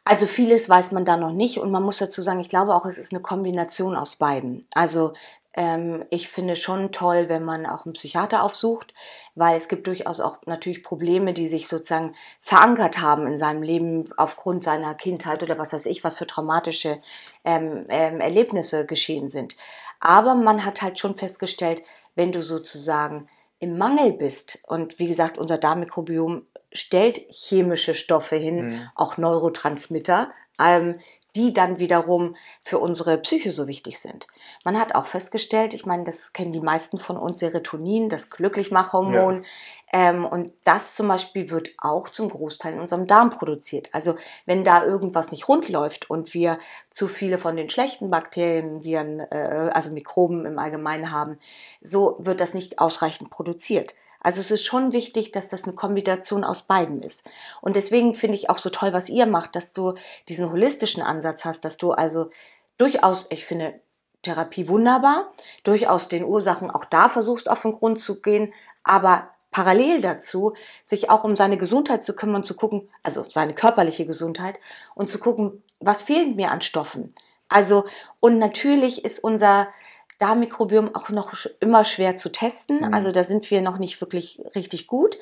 [0.05, 2.85] Also vieles weiß man da noch nicht und man muss dazu sagen, ich glaube auch,
[2.85, 4.65] es ist eine Kombination aus beiden.
[4.73, 5.13] Also
[5.57, 8.93] ähm, ich finde schon toll, wenn man auch einen Psychiater aufsucht,
[9.33, 14.07] weil es gibt durchaus auch natürlich Probleme, die sich sozusagen verankert haben in seinem Leben
[14.17, 17.01] aufgrund seiner Kindheit oder was weiß ich, was für traumatische
[17.43, 19.57] ähm, ähm, Erlebnisse geschehen sind.
[19.99, 21.81] Aber man hat halt schon festgestellt,
[22.13, 28.69] wenn du sozusagen im Mangel bist und wie gesagt, unser Darmmikrobiom stellt chemische Stoffe hin,
[28.69, 28.89] mhm.
[28.93, 30.99] auch Neurotransmitter, ähm,
[31.35, 34.27] die dann wiederum für unsere Psyche so wichtig sind.
[34.65, 39.43] Man hat auch festgestellt, ich meine, das kennen die meisten von uns, Serotonin, das Glücklichmachhormon.
[39.43, 39.49] Ja.
[39.93, 43.89] Ähm, und das zum Beispiel wird auch zum Großteil in unserem Darm produziert.
[43.93, 46.59] Also wenn da irgendwas nicht rund läuft und wir
[46.89, 51.37] zu viele von den schlechten Bakterien, Viren, äh, also Mikroben im Allgemeinen haben,
[51.81, 53.93] so wird das nicht ausreichend produziert.
[54.21, 57.29] Also es ist schon wichtig, dass das eine Kombination aus beiden ist.
[57.61, 59.93] Und deswegen finde ich auch so toll, was ihr macht, dass du
[60.27, 62.29] diesen holistischen Ansatz hast, dass du also
[62.77, 63.79] durchaus, ich finde
[64.23, 65.31] Therapie wunderbar,
[65.63, 68.53] durchaus den Ursachen auch da versuchst auf den Grund zu gehen,
[68.83, 70.53] aber parallel dazu
[70.83, 74.59] sich auch um seine Gesundheit zu kümmern, zu gucken, also seine körperliche Gesundheit
[74.95, 77.15] und zu gucken, was fehlt mir an Stoffen.
[77.49, 77.85] Also
[78.19, 79.67] und natürlich ist unser
[80.19, 82.79] Darmmikrobiom auch noch immer schwer zu testen.
[82.79, 82.93] Mhm.
[82.93, 85.17] Also da sind wir noch nicht wirklich richtig gut.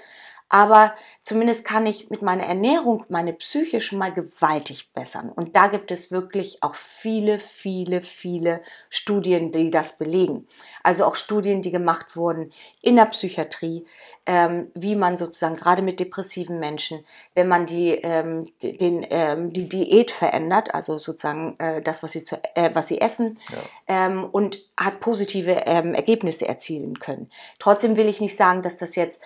[0.47, 5.29] Aber zumindest kann ich mit meiner Ernährung meine Psyche schon mal gewaltig bessern.
[5.29, 10.47] Und da gibt es wirklich auch viele, viele, viele Studien, die das belegen.
[10.83, 13.87] Also auch Studien, die gemacht wurden in der Psychiatrie,
[14.27, 17.03] ähm, wie man sozusagen gerade mit depressiven Menschen,
[17.33, 22.23] wenn man die, ähm, den, ähm, die Diät verändert, also sozusagen äh, das, was sie,
[22.23, 23.57] zu, äh, was sie essen, ja.
[23.87, 27.31] Ähm, und hat positive ähm, Ergebnisse erzielen können.
[27.59, 29.23] Trotzdem will ich nicht sagen, dass das jetzt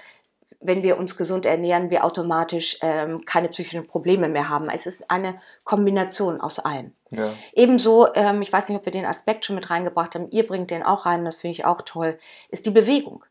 [0.61, 4.69] wenn wir uns gesund ernähren, wir automatisch ähm, keine psychischen Probleme mehr haben.
[4.69, 6.93] Es ist eine Kombination aus allem.
[7.11, 7.33] Ja.
[7.53, 10.71] Ebenso, ähm, ich weiß nicht, ob wir den Aspekt schon mit reingebracht haben, ihr bringt
[10.71, 12.19] den auch rein, das finde ich auch toll,
[12.49, 13.23] ist die Bewegung.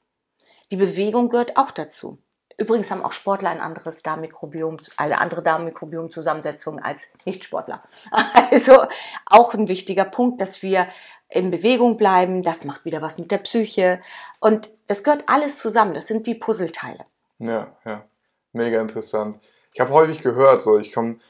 [0.70, 2.18] Die Bewegung gehört auch dazu.
[2.56, 7.82] Übrigens haben auch Sportler ein anderes Darmmikrobiom, eine andere Darmmikrobiom-Zusammensetzung als Nichtsportler.
[8.50, 8.86] Also
[9.26, 10.88] auch ein wichtiger Punkt, dass wir
[11.28, 12.42] in Bewegung bleiben.
[12.42, 14.00] Das macht wieder was mit der Psyche.
[14.40, 15.94] Und das gehört alles zusammen.
[15.94, 17.04] Das sind wie Puzzleteile.
[17.38, 18.04] Ja, ja.
[18.52, 19.40] Mega interessant.
[19.72, 21.20] Ich habe häufig gehört, so ich komm,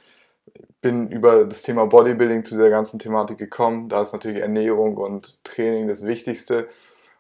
[0.81, 3.89] bin über das Thema Bodybuilding zu dieser ganzen Thematik gekommen.
[3.89, 6.69] Da ist natürlich Ernährung und Training das Wichtigste.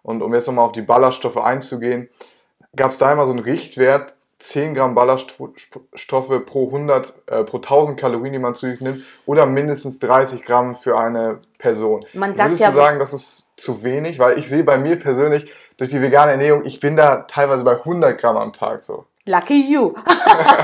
[0.03, 2.09] Und um jetzt nochmal auf die Ballaststoffe einzugehen,
[2.77, 7.98] gab es da immer so einen Richtwert, 10 Gramm Ballaststoffe pro 100, äh, pro 1000
[7.98, 12.05] Kalorien, die man zu sich nimmt, oder mindestens 30 Gramm für eine Person.
[12.12, 14.18] Man sagt Würdest ja, du sagen, das ist zu wenig?
[14.18, 17.72] Weil ich sehe bei mir persönlich durch die vegane Ernährung, ich bin da teilweise bei
[17.77, 19.07] 100 Gramm am Tag so.
[19.24, 19.94] Lucky you.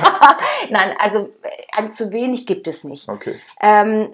[0.70, 1.30] Nein, also
[1.76, 3.08] äh, zu wenig gibt es nicht.
[3.08, 3.38] Okay.
[3.60, 4.08] Ähm,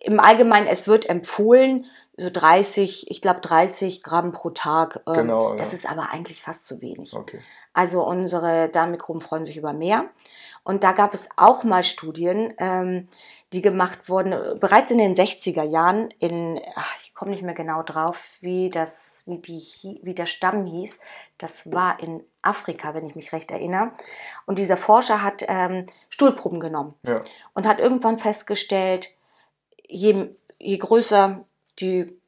[0.00, 1.86] Im Allgemeinen, es wird empfohlen,
[2.16, 5.02] so 30, ich glaube 30 Gramm pro Tag.
[5.06, 5.76] Ähm, Genau, Das ja.
[5.76, 7.14] ist aber eigentlich fast zu wenig.
[7.14, 7.40] Okay.
[7.74, 10.06] Also unsere Darmmikroben freuen sich über mehr.
[10.62, 13.08] Und da gab es auch mal Studien, ähm,
[13.52, 17.54] die gemacht wurden, äh, bereits in den 60er Jahren, in, ach, ich komme nicht mehr
[17.54, 21.00] genau drauf, wie, das, wie, die, wie der Stamm hieß.
[21.36, 23.92] Das war in Afrika, wenn ich mich recht erinnere.
[24.46, 27.16] Und dieser Forscher hat ähm, Stuhlproben genommen Ja.
[27.52, 29.08] und hat irgendwann festgestellt,
[29.86, 31.44] je, je größer
[31.80, 32.18] die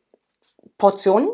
[0.76, 1.28] Portion,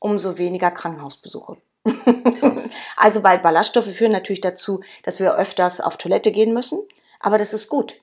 [0.00, 1.58] umso weniger Krankenhausbesuche.
[2.96, 6.80] Also weil Ballaststoffe führen natürlich dazu, dass wir öfters auf Toilette gehen müssen,
[7.20, 7.94] aber das ist gut.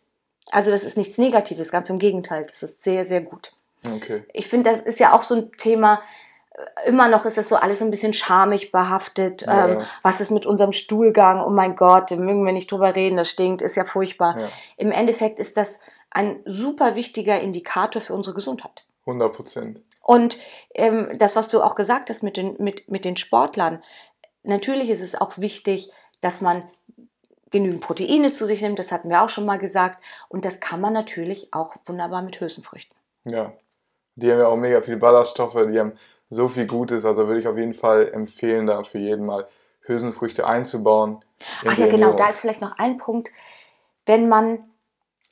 [0.52, 3.54] Also das ist nichts Negatives, ganz im Gegenteil, das ist sehr, sehr gut.
[3.86, 4.24] Okay.
[4.34, 6.02] Ich finde, das ist ja auch so ein Thema,
[6.52, 9.44] äh, immer noch ist das so alles so ein bisschen schamig behaftet.
[9.44, 9.86] Ja, ähm, ja.
[10.02, 11.44] was ist mit unserem Stuhlgang?
[11.44, 14.40] Oh mein Gott, da mögen wir nicht drüber reden, das stinkt, ist ja furchtbar.
[14.40, 14.50] Ja.
[14.78, 18.86] Im Endeffekt ist das ein super wichtiger Indikator für unsere Gesundheit.
[19.02, 19.82] 100 Prozent.
[20.06, 20.38] Und
[20.76, 23.82] ähm, das, was du auch gesagt hast mit den, mit, mit den Sportlern,
[24.44, 25.92] natürlich ist es auch wichtig,
[26.22, 26.62] dass man
[27.50, 30.04] genügend Proteine zu sich nimmt, das hatten wir auch schon mal gesagt.
[30.30, 32.96] Und das kann man natürlich auch wunderbar mit Hülsenfrüchten.
[33.24, 33.54] Ja.
[34.14, 35.94] Die haben ja auch mega viel Ballaststoffe, die haben
[36.30, 39.48] so viel Gutes, also würde ich auf jeden Fall empfehlen, da für jeden mal
[39.82, 41.26] Hülsenfrüchte einzubauen.
[41.64, 43.30] in Ach ja, genau, da ist vielleicht noch ein Punkt,
[44.06, 44.60] wenn man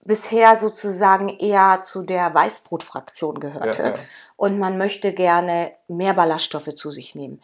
[0.06, 3.96] bisher sozusagen eher zu der Weißbrotfraktion gehörte Ja, ja.
[4.44, 7.42] Und man möchte gerne mehr Ballaststoffe zu sich nehmen,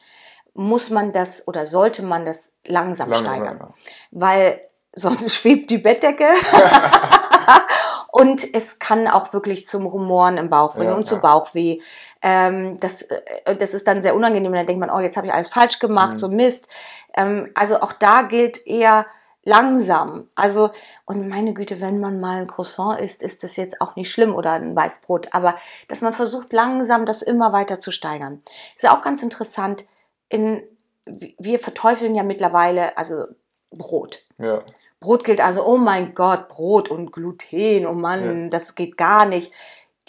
[0.53, 3.57] muss man das oder sollte man das langsam Lange, steigern.
[3.62, 3.73] ja.
[4.12, 4.59] weil
[4.93, 6.27] sonst schwebt die Bettdecke.
[8.12, 11.21] und es kann auch wirklich zum Rumoren im Bauch bringen Ja, und zu ja.
[11.21, 11.79] Bauchweh.
[12.21, 14.51] Ähm, das, äh, das ist dann sehr unangenehm.
[14.51, 16.17] Dann denkt man, oh, jetzt habe ich alles falsch gemacht, Mhm.
[16.17, 16.67] so Mist.
[17.15, 19.05] Ähm, also auch da gilt eher
[19.49, 20.29] langsam.
[20.35, 20.69] Also,
[21.05, 24.35] und meine Güte, wenn man mal ein Croissant isst, ist das jetzt auch nicht schlimm
[24.35, 25.33] oder ein Weißbrot.
[25.33, 25.57] Aber
[25.88, 28.41] dass man versucht, langsam das immer weiter zu steigern.
[28.75, 29.85] Ist ja auch ganz interessant.
[30.29, 30.62] In,
[31.05, 33.25] wir verteufeln ja mittlerweile, also
[33.71, 34.23] Brot.
[34.38, 34.62] Ja.
[34.99, 39.51] Brot gilt also, oh mein Gott, Brot und Gluten, oh Mann, das geht gar nicht.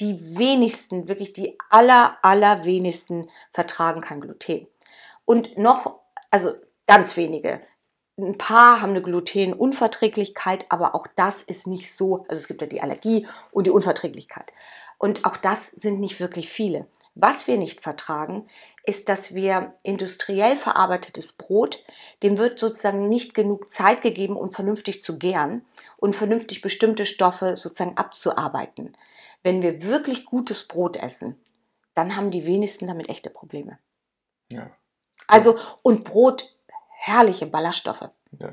[0.00, 4.66] Die wenigsten, wirklich die aller, aller wenigsten vertragen kein Gluten.
[5.24, 6.00] Und noch,
[6.30, 6.52] also
[6.86, 7.60] ganz wenige.
[8.22, 12.66] Ein paar haben eine Glutenunverträglichkeit, aber auch das ist nicht so, also es gibt ja
[12.66, 14.52] die Allergie und die Unverträglichkeit.
[14.98, 16.86] Und auch das sind nicht wirklich viele.
[17.14, 18.48] Was wir nicht vertragen,
[18.84, 21.82] ist, dass wir industriell verarbeitetes Brot,
[22.22, 25.64] dem wird sozusagen nicht genug Zeit gegeben, um vernünftig zu gären
[25.98, 28.96] und vernünftig bestimmte Stoffe sozusagen abzuarbeiten.
[29.42, 31.40] Wenn wir wirklich gutes Brot essen,
[31.94, 33.78] dann haben die wenigsten damit echte Probleme.
[34.50, 34.70] Ja.
[35.26, 36.54] Also, und Brot,
[37.00, 38.10] herrliche Ballaststoffe.
[38.38, 38.52] Ja.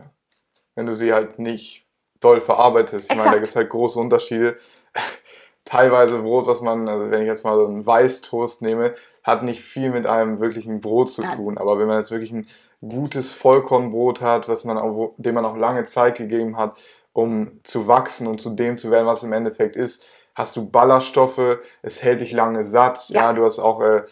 [0.75, 1.85] Wenn du sie halt nicht
[2.21, 3.11] doll verarbeitest.
[3.11, 4.57] Ich meine, da gibt es halt große Unterschiede.
[5.65, 9.61] Teilweise Brot, was man, also wenn ich jetzt mal so einen Weißtoast nehme, hat nicht
[9.61, 11.35] viel mit einem wirklichen Brot zu Nein.
[11.35, 11.57] tun.
[11.57, 12.47] Aber wenn man jetzt wirklich ein
[12.81, 16.77] gutes Vollkornbrot hat, was man auch, dem man auch lange Zeit gegeben hat,
[17.11, 20.05] um zu wachsen und zu dem zu werden, was im Endeffekt ist,
[20.35, 23.09] hast du Ballaststoffe, es hält dich lange satt.
[23.09, 23.33] Ja, Ja.
[23.33, 24.03] du hast auch, äh,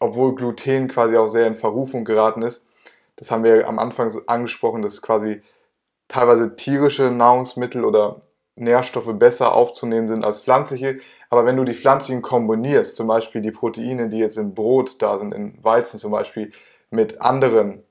[0.00, 2.66] obwohl Gluten quasi auch sehr in Verrufung geraten ist,
[3.20, 5.42] das haben wir am Anfang so angesprochen, dass quasi
[6.08, 8.22] teilweise tierische Nahrungsmittel oder
[8.56, 10.98] Nährstoffe besser aufzunehmen sind als pflanzliche.
[11.28, 15.18] Aber wenn du die pflanzlichen kombinierst, zum Beispiel die Proteine, die jetzt in Brot da
[15.18, 16.50] sind, in Weizen zum Beispiel,
[16.90, 17.84] mit anderen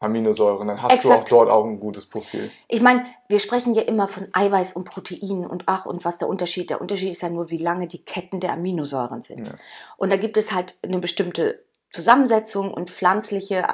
[0.00, 1.32] Aminosäuren, dann hast du auch Exakt.
[1.32, 2.50] dort auch ein gutes Profil.
[2.68, 6.28] Ich meine, wir sprechen ja immer von Eiweiß und Proteinen und ach und was der
[6.28, 6.68] Unterschied.
[6.70, 9.48] Der Unterschied ist ja nur, wie lange die Ketten der Aminosäuren sind.
[9.48, 9.54] Ja.
[9.96, 13.64] Und da gibt es halt eine bestimmte Zusammensetzung und pflanzliche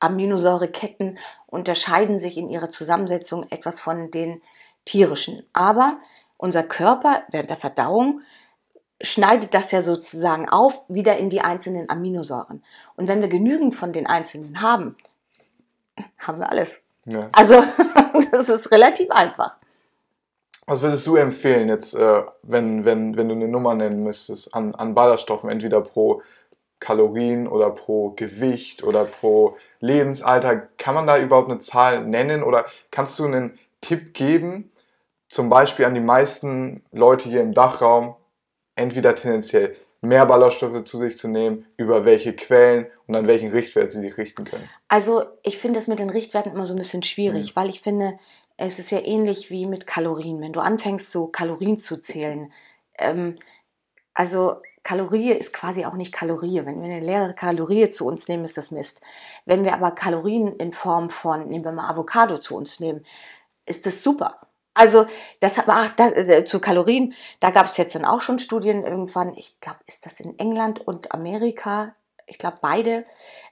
[0.00, 4.42] Aminosäureketten unterscheiden sich in ihrer Zusammensetzung etwas von den
[4.84, 5.44] tierischen.
[5.52, 5.98] Aber
[6.36, 8.22] unser Körper während der Verdauung
[9.00, 12.62] schneidet das ja sozusagen auf, wieder in die einzelnen Aminosäuren.
[12.96, 14.96] Und wenn wir genügend von den einzelnen haben,
[16.18, 16.86] haben wir alles.
[17.04, 17.28] Ja.
[17.32, 17.62] Also
[18.32, 19.56] das ist relativ einfach.
[20.66, 24.74] Was würdest du empfehlen jetzt, äh, wenn, wenn, wenn du eine Nummer nennen müsstest, an,
[24.74, 26.22] an Ballaststoffen, entweder pro
[26.80, 30.56] Kalorien oder pro Gewicht oder pro Lebensalter?
[30.78, 34.70] Kann man da überhaupt eine Zahl nennen oder kannst du einen Tipp geben,
[35.28, 38.16] zum Beispiel an die meisten Leute hier im Dachraum,
[38.74, 43.90] entweder tendenziell mehr Ballaststoffe zu sich zu nehmen, über welche Quellen und an welchen Richtwert
[43.90, 44.68] sie sich richten können?
[44.88, 47.60] Also ich finde es mit den Richtwerten immer so ein bisschen schwierig, mhm.
[47.60, 48.18] weil ich finde,
[48.56, 50.40] es ist ja ähnlich wie mit Kalorien.
[50.40, 52.52] Wenn du anfängst, so Kalorien zu zählen,
[52.98, 53.38] ähm,
[54.14, 56.64] also Kalorie ist quasi auch nicht Kalorie.
[56.64, 59.00] Wenn wir eine leere Kalorie zu uns nehmen, ist das Mist.
[59.44, 63.04] Wenn wir aber Kalorien in Form von, nehmen wir mal Avocado zu uns nehmen,
[63.64, 64.38] ist das super.
[64.74, 65.06] Also
[65.40, 65.54] das
[65.96, 69.80] das, äh, zu Kalorien, da gab es jetzt dann auch schon Studien irgendwann, ich glaube,
[69.88, 71.96] ist das in England und Amerika,
[72.26, 73.06] ich glaube beide,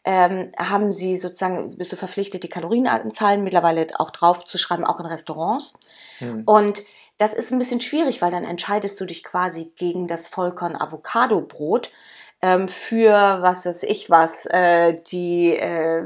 [0.05, 5.01] ähm, haben sie sozusagen, bist du verpflichtet, die Kalorienzahlen mittlerweile auch drauf zu schreiben, auch
[5.01, 5.81] in Restaurants.
[6.19, 6.45] Hm.
[6.47, 6.85] Und
[7.19, 11.91] das ist ein bisschen schwierig, weil dann entscheidest du dich quasi gegen das Vollkorn-Avocado-Brot
[12.43, 16.05] ähm, für, was weiß ich was, äh, die äh,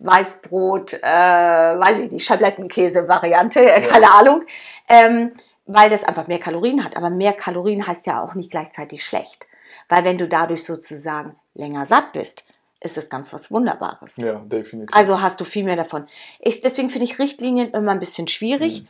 [0.00, 3.80] Weißbrot, äh, weiß ich nicht, Schablettenkäse-Variante, ja.
[3.80, 4.42] keine Ahnung,
[4.88, 5.32] ähm,
[5.66, 6.96] weil das einfach mehr Kalorien hat.
[6.96, 9.46] Aber mehr Kalorien heißt ja auch nicht gleichzeitig schlecht,
[9.88, 12.44] weil wenn du dadurch sozusagen länger satt bist,
[12.80, 14.16] ist das ganz was Wunderbares.
[14.16, 14.96] Ja, definitiv.
[14.96, 16.06] Also hast du viel mehr davon.
[16.38, 18.82] Ich, deswegen finde ich Richtlinien immer ein bisschen schwierig.
[18.82, 18.88] Mhm.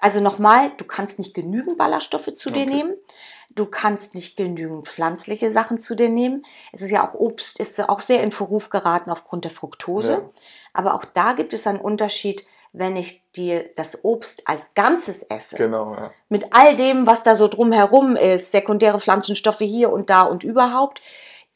[0.00, 2.64] Also nochmal, du kannst nicht genügend Ballaststoffe zu okay.
[2.64, 2.94] dir nehmen.
[3.50, 6.44] Du kannst nicht genügend pflanzliche Sachen zu dir nehmen.
[6.72, 10.12] Es ist ja auch Obst, ist auch sehr in Verruf geraten aufgrund der Fructose.
[10.12, 10.30] Ja.
[10.72, 15.56] Aber auch da gibt es einen Unterschied, wenn ich dir das Obst als Ganzes esse.
[15.56, 16.10] Genau, ja.
[16.28, 21.00] Mit all dem, was da so drumherum ist, sekundäre Pflanzenstoffe hier und da und überhaupt,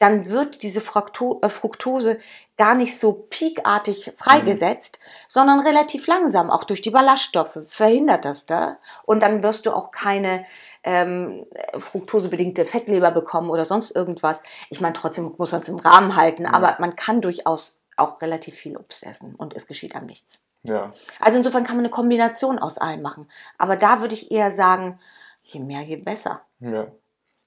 [0.03, 2.19] dann wird diese äh, Fructose
[2.57, 5.09] gar nicht so peakartig freigesetzt, mhm.
[5.29, 8.79] sondern relativ langsam, auch durch die Ballaststoffe verhindert das da.
[9.05, 10.43] Und dann wirst du auch keine
[10.83, 11.45] ähm,
[11.77, 14.43] fruktosebedingte Fettleber bekommen oder sonst irgendwas.
[14.69, 16.53] Ich meine, trotzdem muss man es im Rahmen halten, mhm.
[16.53, 20.43] aber man kann durchaus auch relativ viel Obst essen und es geschieht am nichts.
[20.63, 20.91] Ja.
[21.21, 23.29] Also insofern kann man eine Kombination aus allem machen.
[23.57, 24.99] Aber da würde ich eher sagen,
[25.43, 26.41] je mehr, je besser.
[26.59, 26.87] Ja.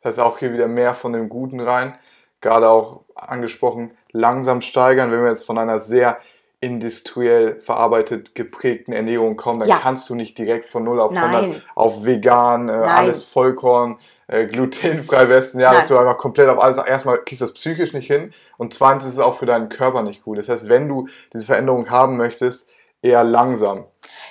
[0.00, 1.98] Das heißt auch hier wieder mehr von dem Guten rein
[2.40, 5.10] gerade auch angesprochen, langsam steigern.
[5.10, 6.18] Wenn wir jetzt von einer sehr
[6.60, 9.78] industriell verarbeitet geprägten Ernährung kommen, dann ja.
[9.78, 15.28] kannst du nicht direkt von 0 auf 100 auf vegan, äh, alles Vollkorn, äh, glutenfrei
[15.28, 15.80] Westen, ja, Nein.
[15.80, 19.04] dass du einfach komplett auf alles, erstmal kriegst du das psychisch nicht hin und zweitens
[19.04, 20.38] ist es auch für deinen Körper nicht gut.
[20.38, 22.68] Das heißt, wenn du diese Veränderung haben möchtest,
[23.02, 23.84] eher langsam.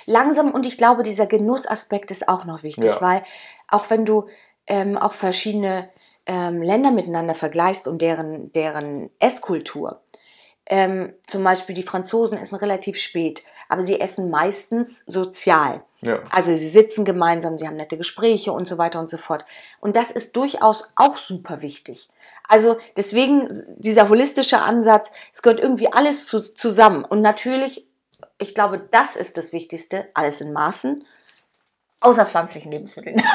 [0.06, 3.00] Langsam und ich glaube, dieser Genussaspekt ist auch noch wichtig, ja.
[3.00, 3.22] weil
[3.68, 4.26] auch wenn du
[4.66, 5.88] ähm, auch verschiedene
[6.26, 10.00] ähm, Länder miteinander vergleichst und deren, deren Esskultur,
[10.68, 15.82] ähm, zum Beispiel die Franzosen essen relativ spät, aber sie essen meistens sozial.
[16.00, 16.20] Ja.
[16.30, 19.44] Also sie sitzen gemeinsam, sie haben nette Gespräche und so weiter und so fort.
[19.80, 22.08] Und das ist durchaus auch super wichtig.
[22.48, 27.04] Also deswegen dieser holistische Ansatz, es gehört irgendwie alles zu, zusammen.
[27.04, 27.86] Und natürlich,
[28.38, 31.04] ich glaube, das ist das Wichtigste, alles in Maßen,
[32.00, 33.22] außer pflanzlichen Lebensmitteln.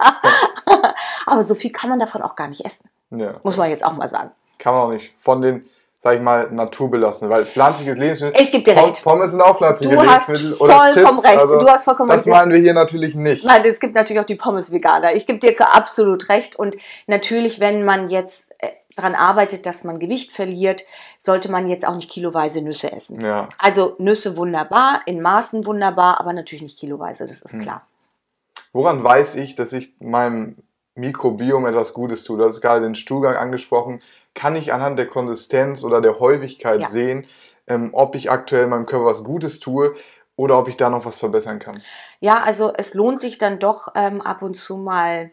[1.26, 2.90] Aber so viel kann man davon auch gar nicht essen.
[3.10, 3.34] Ja.
[3.42, 4.30] Muss man jetzt auch mal sagen.
[4.58, 5.14] Kann man auch nicht.
[5.18, 5.66] Von den,
[5.98, 7.30] sag ich mal, naturbelassenen.
[7.30, 8.40] Weil pflanzliches Lebensmittel.
[8.40, 9.02] Ich gebe dir recht.
[9.02, 10.50] Pommes sind auch pflanzliche du Lebensmittel.
[10.50, 11.24] Hast oder vollkommen Chips.
[11.24, 11.42] recht.
[11.42, 12.26] Also, du hast vollkommen das recht.
[12.28, 13.44] Das meinen wir hier natürlich nicht.
[13.44, 15.14] Nein, es gibt natürlich auch die Pommes-Veganer.
[15.14, 16.56] Ich gebe dir absolut recht.
[16.56, 20.84] Und natürlich, wenn man jetzt äh, daran arbeitet, dass man Gewicht verliert,
[21.18, 23.20] sollte man jetzt auch nicht kiloweise Nüsse essen.
[23.20, 23.48] Ja.
[23.58, 27.60] Also Nüsse wunderbar, in Maßen wunderbar, aber natürlich nicht kiloweise, das ist hm.
[27.60, 27.86] klar.
[28.72, 30.56] Woran weiß ich, dass ich meinem
[31.00, 32.40] Mikrobiom etwas Gutes tut.
[32.40, 34.02] Du hast gerade den Stuhlgang angesprochen.
[34.34, 36.88] Kann ich anhand der Konsistenz oder der Häufigkeit ja.
[36.88, 37.26] sehen,
[37.66, 39.94] ähm, ob ich aktuell meinem Körper was Gutes tue
[40.36, 41.82] oder ob ich da noch was verbessern kann?
[42.20, 45.30] Ja, also es lohnt sich dann doch ähm, ab und zu mal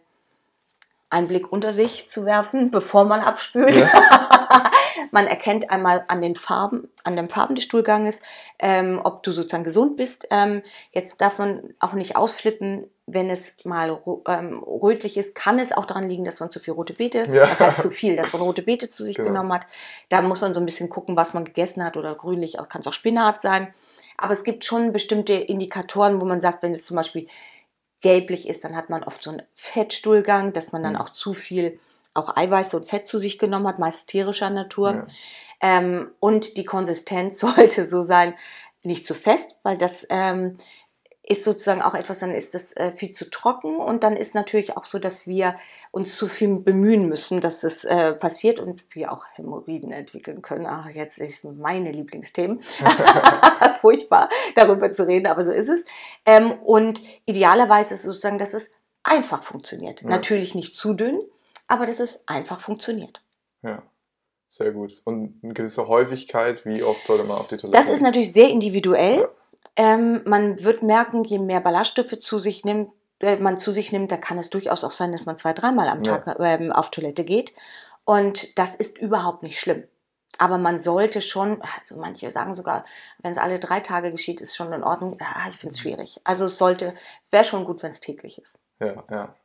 [1.09, 3.76] einen Blick unter sich zu werfen, bevor man abspült.
[3.76, 4.72] Ja.
[5.11, 8.22] man erkennt einmal an den Farben, an den Farben des Stuhlganges,
[8.60, 10.28] ähm, ob du sozusagen gesund bist.
[10.30, 15.72] Ähm, jetzt darf man auch nicht ausflippen, wenn es mal ähm, rötlich ist, kann es
[15.72, 17.47] auch daran liegen, dass man zu viel rote Beete, ja.
[17.47, 19.30] das heißt zu viel, dass man rote Beete zu sich genau.
[19.30, 19.66] genommen hat.
[20.10, 22.88] Da muss man so ein bisschen gucken, was man gegessen hat oder grünlich, kann es
[22.88, 23.74] auch Spinat sein.
[24.18, 27.28] Aber es gibt schon bestimmte Indikatoren, wo man sagt, wenn es zum Beispiel
[28.01, 30.99] gelblich ist, dann hat man oft so einen Fettstuhlgang, dass man dann mhm.
[30.99, 31.80] auch zu viel
[32.14, 34.93] auch Eiweiße und Fett zu sich genommen hat, meist tierischer Natur.
[34.93, 35.08] Ja.
[35.62, 38.36] Ähm, und die Konsistenz sollte so sein,
[38.84, 40.58] nicht zu fest, weil das ähm,
[41.30, 44.78] ist sozusagen auch etwas, dann ist das äh, viel zu trocken und dann ist natürlich
[44.78, 45.58] auch so, dass wir
[45.91, 50.66] uns zu viel bemühen müssen, dass das äh, passiert und wir auch Hämorrhoiden entwickeln können.
[50.66, 52.62] Ach, jetzt ist meine Lieblingsthemen.
[53.82, 55.84] Furchtbar, darüber zu reden, aber so ist es.
[56.26, 58.72] Ähm, und idealerweise ist es sozusagen, dass es
[59.03, 60.03] einfach funktioniert.
[60.03, 60.08] Ja.
[60.08, 61.20] Natürlich nicht zu dünn,
[61.68, 63.22] aber dass es einfach funktioniert.
[63.64, 63.84] Ja.
[64.48, 65.02] Sehr gut.
[65.04, 67.78] Und eine gewisse Häufigkeit, wie oft sollte man auf die Toilette?
[67.78, 69.22] Das ist natürlich sehr individuell.
[69.22, 69.28] Ja.
[69.76, 72.89] Ähm, man wird merken, je mehr Ballaststoffe zu sich nimmt,
[73.20, 75.89] äh, man zu sich nimmt, da kann es durchaus auch sein, dass man zwei, dreimal
[75.89, 76.39] am Tag ja.
[76.39, 77.54] ähm, auf Toilette geht.
[78.06, 79.84] Und das ist überhaupt nicht schlimm.
[80.38, 82.86] Aber man sollte schon, also manche sagen sogar,
[83.22, 85.18] wenn es alle drei Tage geschieht, ist schon in Ordnung.
[85.20, 86.22] Ja, ich finde es schwierig.
[86.24, 86.95] Also es sollte,
[87.32, 88.64] wäre schon gut, wenn es täglich ist.
[88.80, 89.36] Ja, ja.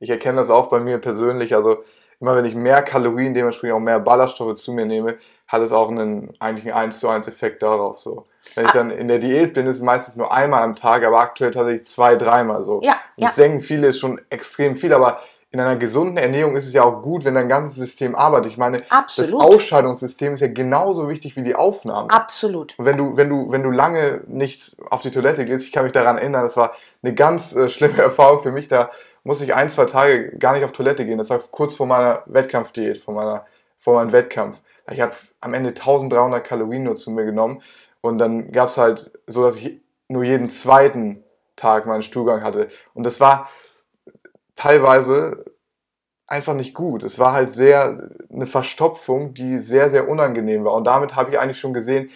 [0.00, 1.54] Ich erkenne das auch bei mir persönlich.
[1.54, 1.84] Also
[2.24, 5.90] immer wenn ich mehr Kalorien, dementsprechend auch mehr Ballaststoffe zu mir nehme, hat es auch
[5.90, 8.00] einen eigentlich einen 1 zu 1 Effekt darauf.
[8.00, 8.24] So.
[8.54, 8.78] Wenn ich ah.
[8.78, 11.84] dann in der Diät bin, ist es meistens nur einmal am Tag, aber aktuell tatsächlich
[11.84, 12.80] zwei, dreimal so.
[12.82, 13.26] Ja, ja.
[13.26, 15.20] Das denken viele ist schon extrem viel, aber
[15.50, 18.52] in einer gesunden Ernährung ist es ja auch gut, wenn dein ganzes System arbeitet.
[18.52, 19.34] Ich meine, Absolut.
[19.34, 22.10] das Ausscheidungssystem ist ja genauso wichtig wie die Aufnahme.
[22.10, 22.74] Absolut.
[22.78, 25.84] Und wenn du, wenn du, wenn du lange nicht auf die Toilette gehst, ich kann
[25.84, 28.90] mich daran erinnern, das war eine ganz äh, schlimme Erfahrung für mich, da
[29.24, 31.18] musste ich ein, zwei Tage gar nicht auf Toilette gehen.
[31.18, 33.46] Das war kurz vor meiner Wettkampfdiät, vor, meiner,
[33.78, 34.60] vor meinem Wettkampf.
[34.90, 37.62] Ich habe am Ende 1300 Kalorien nur zu mir genommen
[38.02, 41.24] und dann gab es halt so, dass ich nur jeden zweiten
[41.56, 42.68] Tag meinen Stuhlgang hatte.
[42.92, 43.48] Und das war
[44.56, 45.44] teilweise
[46.26, 47.02] einfach nicht gut.
[47.02, 50.74] Es war halt sehr eine Verstopfung, die sehr, sehr unangenehm war.
[50.74, 52.10] Und damit habe ich eigentlich schon gesehen,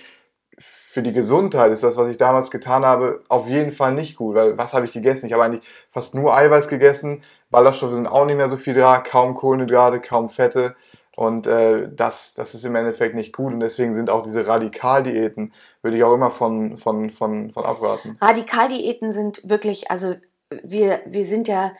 [0.90, 4.34] für die Gesundheit ist das, was ich damals getan habe, auf jeden Fall nicht gut.
[4.34, 5.26] Weil was habe ich gegessen?
[5.26, 7.20] Ich habe eigentlich fast nur Eiweiß gegessen.
[7.50, 10.76] Ballaststoffe sind auch nicht mehr so viel da, kaum Kohlenhydrate, kaum Fette.
[11.14, 13.52] Und äh, das, das ist im Endeffekt nicht gut.
[13.52, 18.16] Und deswegen sind auch diese Radikaldiäten, würde ich auch immer von, von, von, von abraten.
[18.22, 20.14] Radikaldiäten sind wirklich, also
[20.62, 21.72] wir, wir sind ja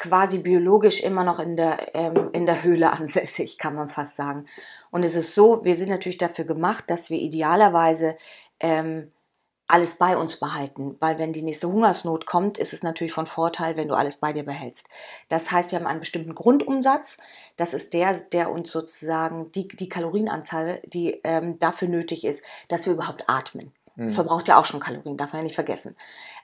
[0.00, 4.46] quasi biologisch immer noch in der, ähm, in der Höhle ansässig, kann man fast sagen.
[4.90, 8.16] Und es ist so, wir sind natürlich dafür gemacht, dass wir idealerweise
[8.58, 9.12] ähm,
[9.68, 13.76] alles bei uns behalten, weil wenn die nächste Hungersnot kommt, ist es natürlich von Vorteil,
[13.76, 14.88] wenn du alles bei dir behältst.
[15.28, 17.18] Das heißt, wir haben einen bestimmten Grundumsatz.
[17.56, 22.86] Das ist der, der uns sozusagen die, die Kalorienanzahl, die ähm, dafür nötig ist, dass
[22.86, 23.72] wir überhaupt atmen.
[23.94, 24.12] Mhm.
[24.12, 25.94] Verbraucht ja auch schon Kalorien, darf man ja nicht vergessen.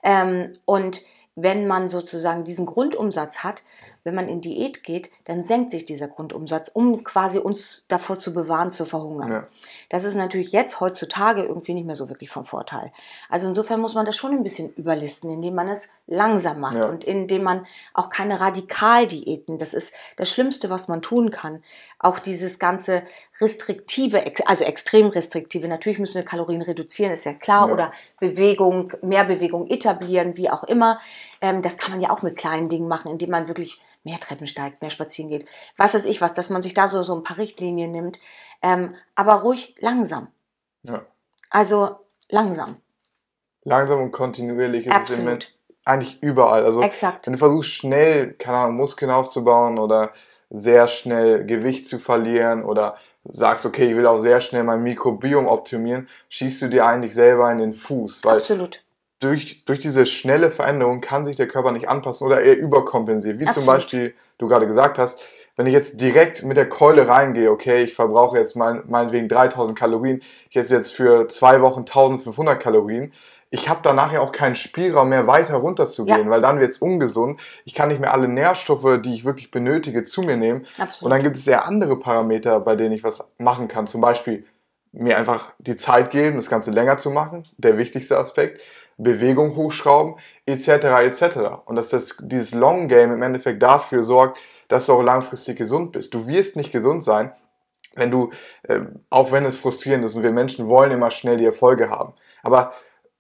[0.04, 1.02] Ähm, und
[1.37, 3.62] wenn man sozusagen diesen Grundumsatz hat,
[4.07, 8.32] wenn man in Diät geht, dann senkt sich dieser Grundumsatz, um quasi uns davor zu
[8.32, 9.32] bewahren, zu verhungern.
[9.32, 9.46] Ja.
[9.88, 12.92] Das ist natürlich jetzt heutzutage irgendwie nicht mehr so wirklich von Vorteil.
[13.28, 16.86] Also insofern muss man das schon ein bisschen überlisten, indem man es langsam macht ja.
[16.86, 21.64] und indem man auch keine Radikaldiäten, das ist das Schlimmste, was man tun kann.
[21.98, 23.02] Auch dieses ganze
[23.40, 27.74] restriktive, also extrem restriktive, natürlich müssen wir Kalorien reduzieren, ist ja klar, ja.
[27.74, 31.00] oder Bewegung, mehr Bewegung etablieren, wie auch immer.
[31.40, 34.46] Ähm, das kann man ja auch mit kleinen Dingen machen, indem man wirklich mehr Treppen
[34.46, 35.46] steigt, mehr spazieren geht.
[35.76, 38.20] Was weiß ich was, dass man sich da so, so ein paar Richtlinien nimmt.
[38.62, 40.28] Ähm, aber ruhig langsam.
[40.84, 41.04] Ja.
[41.50, 41.96] Also
[42.30, 42.76] langsam.
[43.64, 45.44] Langsam und kontinuierlich ist Absolut.
[45.44, 45.52] es
[45.84, 46.64] eigentlich überall.
[46.64, 47.26] Also Exakt.
[47.26, 50.12] wenn du versuchst schnell, keine Ahnung, Muskeln aufzubauen oder
[50.50, 55.48] sehr schnell Gewicht zu verlieren oder sagst, okay, ich will auch sehr schnell mein Mikrobiom
[55.48, 58.24] optimieren, schießt du dir eigentlich selber in den Fuß.
[58.24, 58.86] Weil Absolut
[59.20, 63.40] durch, durch diese schnelle Veränderung kann sich der Körper nicht anpassen oder eher überkompensieren.
[63.40, 63.64] Wie Absolut.
[63.64, 65.20] zum Beispiel, du gerade gesagt hast,
[65.56, 69.78] wenn ich jetzt direkt mit der Keule reingehe, okay, ich verbrauche jetzt mein, meinetwegen 3000
[69.78, 73.12] Kalorien, ich esse jetzt für zwei Wochen 1500 Kalorien,
[73.50, 76.30] ich habe danach ja auch keinen Spielraum mehr weiter runterzugehen, ja.
[76.30, 77.40] weil dann wird es ungesund.
[77.64, 80.66] Ich kann nicht mehr alle Nährstoffe, die ich wirklich benötige, zu mir nehmen.
[80.78, 81.06] Absolut.
[81.06, 83.86] Und dann gibt es eher andere Parameter, bei denen ich was machen kann.
[83.86, 84.44] Zum Beispiel
[84.92, 88.60] mir einfach die Zeit geben, das Ganze länger zu machen, der wichtigste Aspekt.
[88.97, 90.16] Bewegung hochschrauben,
[90.47, 90.68] etc.
[90.68, 91.22] etc.
[91.64, 94.38] Und dass das, dieses Long Game im Endeffekt dafür sorgt,
[94.68, 96.14] dass du auch langfristig gesund bist.
[96.14, 97.32] Du wirst nicht gesund sein,
[97.94, 98.30] wenn du,
[98.64, 98.80] äh,
[99.11, 102.14] auch wenn es frustrierend ist und wir Menschen wollen immer schnell die Erfolge haben.
[102.42, 102.72] Aber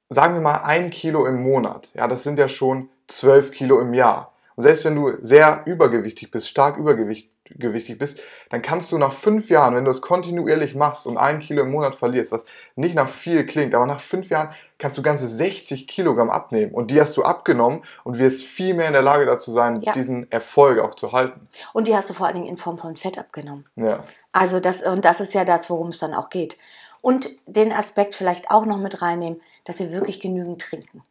[0.08, 3.94] sagen wir mal ein Kilo im Monat, ja, das sind ja schon zwölf Kilo im
[3.94, 4.32] Jahr.
[4.54, 8.20] Und selbst wenn du sehr übergewichtig bist, stark übergewichtig gewichtig bist,
[8.50, 11.70] dann kannst du nach fünf Jahren, wenn du es kontinuierlich machst und ein Kilo im
[11.70, 12.44] Monat verlierst, was
[12.74, 16.90] nicht nach viel klingt, aber nach fünf Jahren kannst du ganze 60 Kilogramm abnehmen und
[16.90, 19.92] die hast du abgenommen und wirst viel mehr in der Lage dazu sein, ja.
[19.92, 21.48] diesen Erfolg auch zu halten.
[21.72, 23.64] Und die hast du vor allen Dingen in Form von Fett abgenommen.
[23.76, 24.04] Ja.
[24.32, 26.58] Also das, und das ist ja das, worum es dann auch geht.
[27.00, 31.02] Und den Aspekt vielleicht auch noch mit reinnehmen, dass wir wirklich genügend trinken.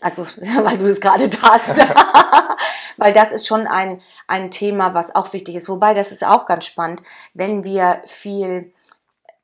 [0.00, 0.26] Also,
[0.62, 1.74] weil du es gerade tatst.
[2.96, 5.68] weil das ist schon ein, ein Thema, was auch wichtig ist.
[5.68, 7.02] Wobei, das ist auch ganz spannend,
[7.34, 8.72] wenn wir viel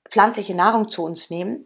[0.08, 1.64] pflanzliche Nahrung zu uns nehmen,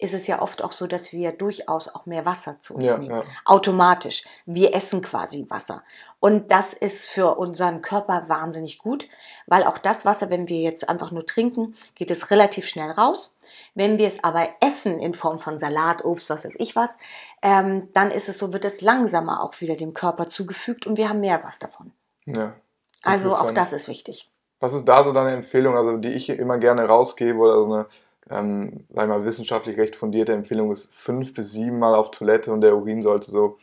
[0.00, 2.98] ist es ja oft auch so, dass wir durchaus auch mehr Wasser zu uns Ja,
[2.98, 3.16] nehmen.
[3.16, 3.24] ja.
[3.44, 4.22] Automatisch.
[4.46, 5.82] Wir essen quasi Wasser.
[6.20, 9.08] Und das ist für unseren Körper wahnsinnig gut,
[9.46, 13.37] weil auch das Wasser, wenn wir jetzt einfach nur trinken, geht es relativ schnell raus.
[13.74, 16.96] Wenn wir es aber essen in Form von Salat, Obst, was weiß ich was,
[17.42, 21.08] ähm, dann ist es so, wird es langsamer auch wieder dem Körper zugefügt und wir
[21.08, 21.92] haben mehr was davon.
[22.26, 22.54] ja.
[23.02, 24.30] Also auch das ist wichtig.
[24.60, 27.86] Was ist da so deine Empfehlung, also die ich immer gerne rausgebe oder so eine,
[28.28, 32.52] ähm, sag ich mal, wissenschaftlich recht fundierte Empfehlung ist fünf bis sieben Mal auf Toilette
[32.52, 33.58] und der Urin sollte so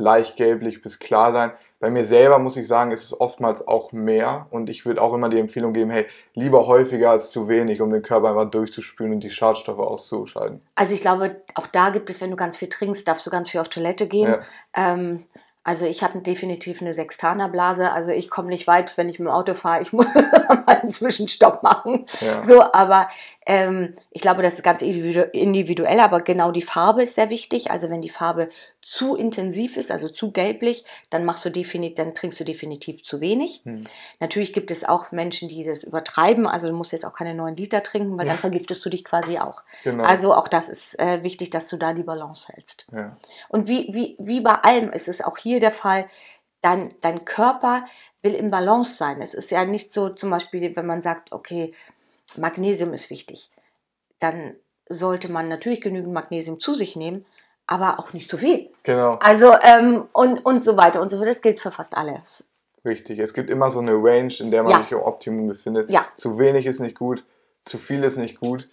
[0.00, 1.52] leicht gelblich bis klar sein.
[1.78, 5.14] Bei mir selber muss ich sagen, ist es oftmals auch mehr und ich würde auch
[5.14, 9.14] immer die Empfehlung geben, hey, lieber häufiger als zu wenig, um den Körper einfach durchzuspülen
[9.14, 10.60] und die Schadstoffe auszuschalten.
[10.74, 13.48] Also ich glaube, auch da gibt es, wenn du ganz viel trinkst, darfst du ganz
[13.48, 14.28] viel auf Toilette gehen.
[14.28, 14.42] Ja.
[14.74, 15.24] Ähm,
[15.62, 17.92] also ich habe definitiv eine Sextanerblase.
[17.92, 19.82] Also ich komme nicht weit, wenn ich mit dem Auto fahre.
[19.82, 22.06] Ich muss mal einen Zwischenstopp machen.
[22.20, 22.40] Ja.
[22.42, 23.08] So, aber
[23.46, 26.00] ähm, ich glaube, das ist ganz individu individuell.
[26.00, 27.70] Aber genau die Farbe ist sehr wichtig.
[27.70, 28.50] Also wenn die Farbe
[28.82, 33.20] zu intensiv ist, also zu gelblich, dann machst du definitiv, dann trinkst du definitiv zu
[33.20, 33.62] wenig.
[33.64, 33.84] Hm.
[34.20, 36.46] Natürlich gibt es auch Menschen, die das übertreiben.
[36.46, 38.32] Also du musst jetzt auch keine 9 Liter trinken, weil Ja.
[38.32, 39.62] dann vergiftest du dich quasi auch.
[39.84, 40.04] Genau.
[40.04, 42.86] Also auch das ist äh, wichtig, dass du da die Balance hältst.
[42.92, 43.16] ja.
[43.48, 46.06] Und wie, wie, wie bei allem ist es auch hier der Fall,
[46.62, 47.84] dein, dein Körper
[48.22, 49.22] will im Balance sein.
[49.22, 51.72] Es ist ja nicht so, zum Beispiel, wenn man sagt, okay,
[52.36, 53.50] Magnesium ist wichtig,
[54.18, 54.54] dann
[54.88, 57.24] sollte man natürlich genügend Magnesium zu sich nehmen,
[57.66, 58.70] aber auch nicht zu viel.
[58.82, 59.18] Genau.
[59.22, 61.28] Also ähm, und, und so weiter und so fort.
[61.28, 62.48] Das gilt für fast alles.
[62.84, 63.18] Richtig.
[63.18, 64.82] Es gibt immer so eine Range, in der man Ja.
[64.82, 65.90] sich im Optimum befindet.
[65.90, 66.06] Ja.
[66.16, 67.24] Zu wenig ist nicht gut,
[67.60, 68.68] zu viel ist nicht gut.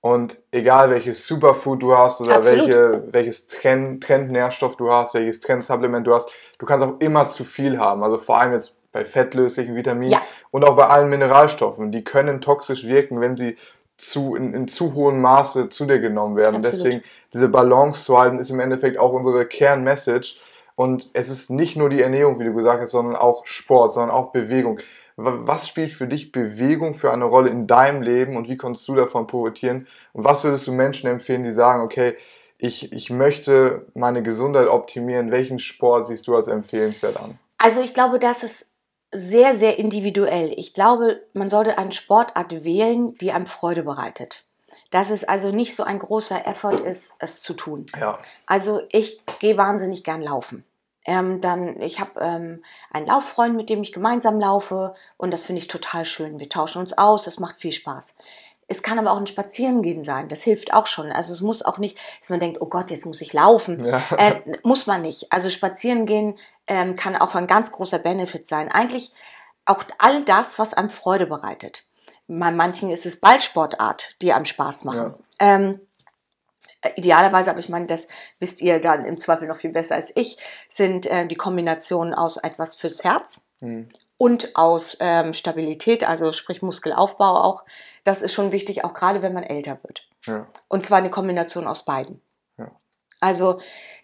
[0.00, 2.68] Und egal welches Superfood du hast oder Absolut.
[2.68, 7.44] welche, welches Trend, Trendnährstoff du hast, welches Trendsupplement du hast, du kannst auch immer zu
[7.44, 8.04] viel haben.
[8.04, 10.22] Also vor allem jetzt bei fettlöslichen Vitaminen Ja.
[10.50, 11.92] und auch bei allen Mineralstoffen.
[11.92, 13.56] Die können toxisch wirken, wenn sie
[13.96, 16.56] zu, in, in zu hohem Maße zu dir genommen werden.
[16.56, 16.86] Absolut.
[16.86, 20.36] Deswegen diese Balance zu halten, ist im Endeffekt auch unsere Kernmessage.
[20.76, 24.10] Und es ist nicht nur die Ernährung, wie du gesagt hast, sondern auch Sport, sondern
[24.12, 24.78] auch Bewegung.
[25.16, 28.86] Wa- Was spielt für dich Bewegung für eine Rolle in deinem Leben und wie konntest
[28.86, 29.88] du davon profitieren?
[30.12, 32.16] Und was würdest du Menschen empfehlen, die sagen, okay,
[32.56, 35.32] ich, ich möchte meine Gesundheit optimieren?
[35.32, 37.38] Welchen Sport siehst du als empfehlenswert an?
[37.58, 38.76] Also ich glaube, das ist
[39.12, 40.52] sehr, sehr individuell.
[40.56, 44.44] Ich glaube, man sollte eine Sportart wählen, die einem Freude bereitet.
[44.90, 47.86] Dass es also nicht so ein großer Effort ist, es zu tun.
[47.98, 48.18] Ja.
[48.46, 50.64] Also ich gehe wahnsinnig gern laufen.
[51.04, 55.60] Ähm, dann, ich habe ähm, einen Lauffreund, mit dem ich gemeinsam laufe und das finde
[55.60, 56.38] ich total schön.
[56.38, 58.18] Wir tauschen uns aus, das macht viel Spaß.
[58.70, 61.10] Es kann aber auch ein Spazierengehen sein, das hilft auch schon.
[61.10, 63.84] Also es muss auch nicht, dass man denkt, oh Gott, jetzt muss ich laufen.
[63.84, 64.02] Ja.
[64.16, 65.32] Äh, muss man nicht.
[65.32, 68.70] Also spazieren gehen ähm, kann auch ein ganz großer Benefit sein.
[68.70, 69.12] Eigentlich
[69.64, 71.84] auch all das, was einem Freude bereitet.
[72.26, 75.14] Bei manchen ist es Ballsportart, die einem Spaß machen.
[75.38, 75.80] Ähm,
[76.82, 78.06] äh, idealerweise, aber ich meine, das
[78.38, 80.36] wisst ihr dann im Zweifel noch viel besser als ich,
[80.68, 83.88] sind äh, die Kombinationen aus etwas fürs Herz Hm.
[84.18, 87.64] Und aus ähm, Stabilität, also sprich Muskelaufbau auch.
[88.04, 90.06] Das ist schon wichtig, auch gerade wenn man älter wird.
[90.26, 90.44] ja.
[90.68, 92.20] Und zwar eine Kombination aus beiden.
[92.58, 92.70] Ja.
[93.20, 93.60] Also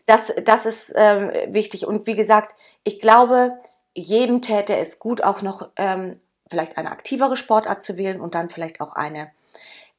[0.07, 1.87] das, das ist ähm, wichtig.
[1.87, 2.55] Und wie gesagt,
[2.85, 3.59] ich glaube,
[3.95, 8.51] jedem täte es gut, auch noch ähm, vielleicht eine aktivere Sportart zu wählen und dann
[8.51, 9.31] vielleicht auch eine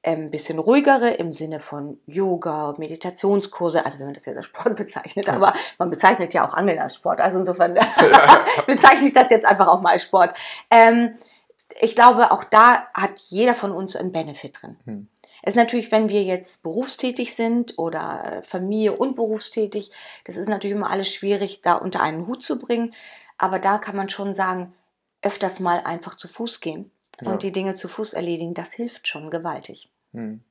[0.05, 4.75] ein bisschen ruhigere im Sinne von Yoga, Meditationskurse, also wenn man das jetzt als Sport
[4.77, 7.73] bezeichnet, aber man bezeichnet ja auch Angeln als Sport, also insofern
[8.67, 10.35] bezeichne ich das jetzt einfach auch mal als Sport.
[10.69, 11.15] Ähm,
[11.79, 14.77] ich glaube, auch da hat jeder von uns einen Benefit drin.
[14.85, 15.07] Hm.
[15.41, 19.91] Es ist natürlich, wenn wir jetzt berufstätig sind oder Familie und berufstätig,
[20.23, 22.95] das ist natürlich immer alles schwierig, da unter einen Hut zu bringen.
[23.37, 24.73] Aber da kann man schon sagen,
[25.21, 26.89] öfters mal einfach zu Fuß gehen
[27.21, 27.31] Ja.
[27.31, 29.89] und die Dinge zu Fuß erledigen, das hilft schon gewaltig.
[30.15, 30.41] Hm.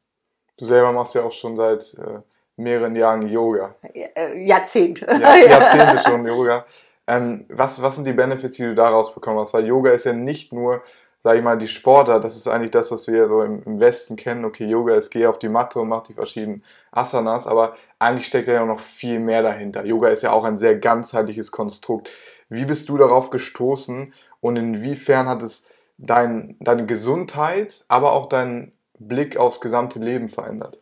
[0.59, 2.21] Du selber machst ja auch schon seit äh,
[2.57, 3.75] mehreren Jahren Yoga.
[3.93, 5.01] Äh, Jahrzehnt.
[5.01, 6.65] Ja, Jahrzehnte schon Yoga.
[7.07, 9.53] Ähm, was, was sind die Benefits, die du daraus bekommen hast?
[9.53, 10.83] Weil Yoga ist ja nicht nur,
[11.19, 14.17] sag ich mal, die Sportart, das ist eigentlich das, was wir so im, im Westen
[14.17, 14.45] kennen.
[14.45, 16.63] Okay, Yoga ist, geh auf die Matte und mach die verschiedenen
[16.93, 19.85] Asanas, aber eigentlich steckt ja noch viel mehr dahinter.
[19.85, 22.11] Yoga ist ja auch ein sehr ganzheitliches Konstrukt.
[22.49, 25.67] Wie bist du darauf gestoßen und inwiefern hat es
[25.99, 28.73] dein, deine Gesundheit, aber auch deinen
[29.09, 30.79] Blick aufs gesamte Leben verändert?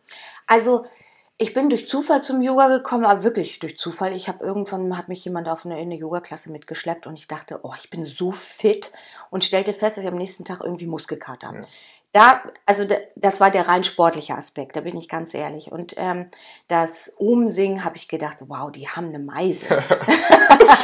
[0.47, 0.85] Also
[1.37, 4.15] ich bin durch Zufall zum Yoga gekommen, aber wirklich durch Zufall.
[4.15, 7.59] Ich habe irgendwann hat mich jemand auf eine, in eine Yoga-Klasse mitgeschleppt und ich dachte,
[7.63, 8.91] oh, ich bin so fit
[9.29, 11.57] und stellte fest, dass ich am nächsten Tag irgendwie Muskelkater habe.
[11.59, 11.67] Ja.
[12.13, 12.85] Da, also
[13.15, 15.71] das war der rein sportliche Aspekt, da bin ich ganz ehrlich.
[15.71, 16.29] Und ähm,
[16.67, 19.65] das Umsingen habe ich gedacht, wow, die haben eine Meise.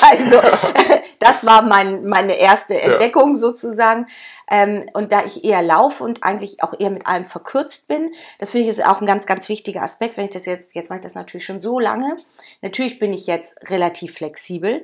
[0.09, 0.41] also
[1.19, 3.39] das war mein, meine erste Entdeckung ja.
[3.39, 4.07] sozusagen.
[4.49, 8.49] Ähm, und da ich eher laufe und eigentlich auch eher mit allem verkürzt bin, das
[8.49, 10.97] finde ich ist auch ein ganz, ganz wichtiger Aspekt, wenn ich das jetzt, jetzt mache
[10.97, 12.15] ich das natürlich schon so lange.
[12.63, 14.83] Natürlich bin ich jetzt relativ flexibel,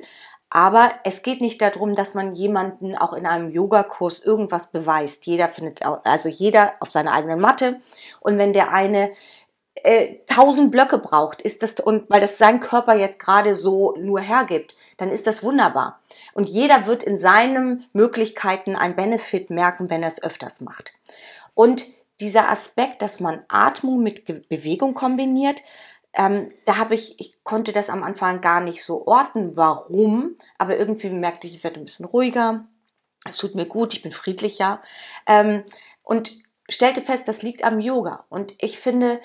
[0.50, 5.26] aber es geht nicht darum, dass man jemanden auch in einem Yogakurs irgendwas beweist.
[5.26, 7.80] Jeder findet, also jeder auf seiner eigenen Matte.
[8.20, 9.12] Und wenn der eine
[9.74, 14.20] äh, tausend Blöcke braucht, ist das, und weil das sein Körper jetzt gerade so nur
[14.20, 16.00] hergibt, dann ist das wunderbar.
[16.32, 20.92] Und jeder wird in seinen Möglichkeiten ein Benefit merken, wenn er es öfters macht.
[21.54, 21.86] Und
[22.20, 25.60] dieser Aspekt, dass man Atmung mit Bewegung kombiniert,
[26.16, 30.76] ähm, da habe ich, ich konnte das am Anfang gar nicht so orten, warum, aber
[30.76, 32.64] irgendwie merkte ich, ich werde ein bisschen ruhiger,
[33.28, 34.82] es tut mir gut, ich bin friedlicher
[35.26, 35.64] ähm,
[36.02, 36.32] und
[36.68, 38.24] stellte fest, das liegt am Yoga.
[38.28, 39.20] Und ich finde,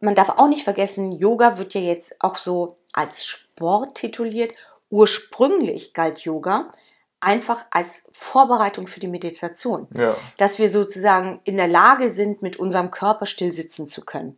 [0.00, 4.54] man darf auch nicht vergessen, Yoga wird ja jetzt auch so als Sport tituliert.
[4.90, 6.72] Ursprünglich galt Yoga
[7.20, 9.88] einfach als Vorbereitung für die Meditation.
[9.94, 10.16] Ja.
[10.36, 14.36] Dass wir sozusagen in der Lage sind, mit unserem Körper still sitzen zu können.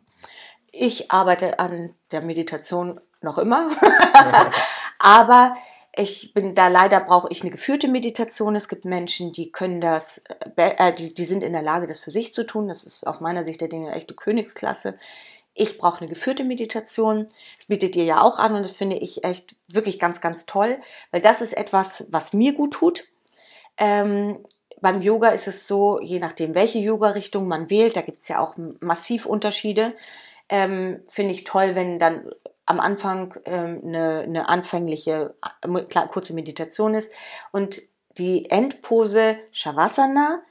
[0.79, 3.71] Ich arbeite an der Meditation noch immer,
[4.99, 5.55] aber
[5.97, 8.55] ich bin da leider brauche ich eine geführte Meditation.
[8.55, 10.23] Es gibt Menschen, die können das,
[10.57, 12.69] äh, äh, die, die sind in der Lage, das für sich zu tun.
[12.69, 14.99] Das ist aus meiner Sicht der Dinge echte Königsklasse.
[15.55, 17.29] Ich brauche eine geführte Meditation.
[17.57, 20.79] Das bietet ihr ja auch an und das finde ich echt wirklich ganz, ganz toll,
[21.11, 23.05] weil das ist etwas, was mir gut tut.
[23.79, 24.45] Ähm,
[24.83, 28.41] beim Yoga ist es so, je nachdem, welche Yoga-Richtung man wählt, da gibt es ja
[28.41, 29.95] auch massiv Unterschiede
[30.49, 32.31] ähm, finde ich toll, wenn dann
[32.67, 37.13] am Anfang ähm, eine, eine anfängliche, äh, klar, kurze Meditation ist.
[37.53, 37.81] Und
[38.19, 40.43] die Endpose Shavasana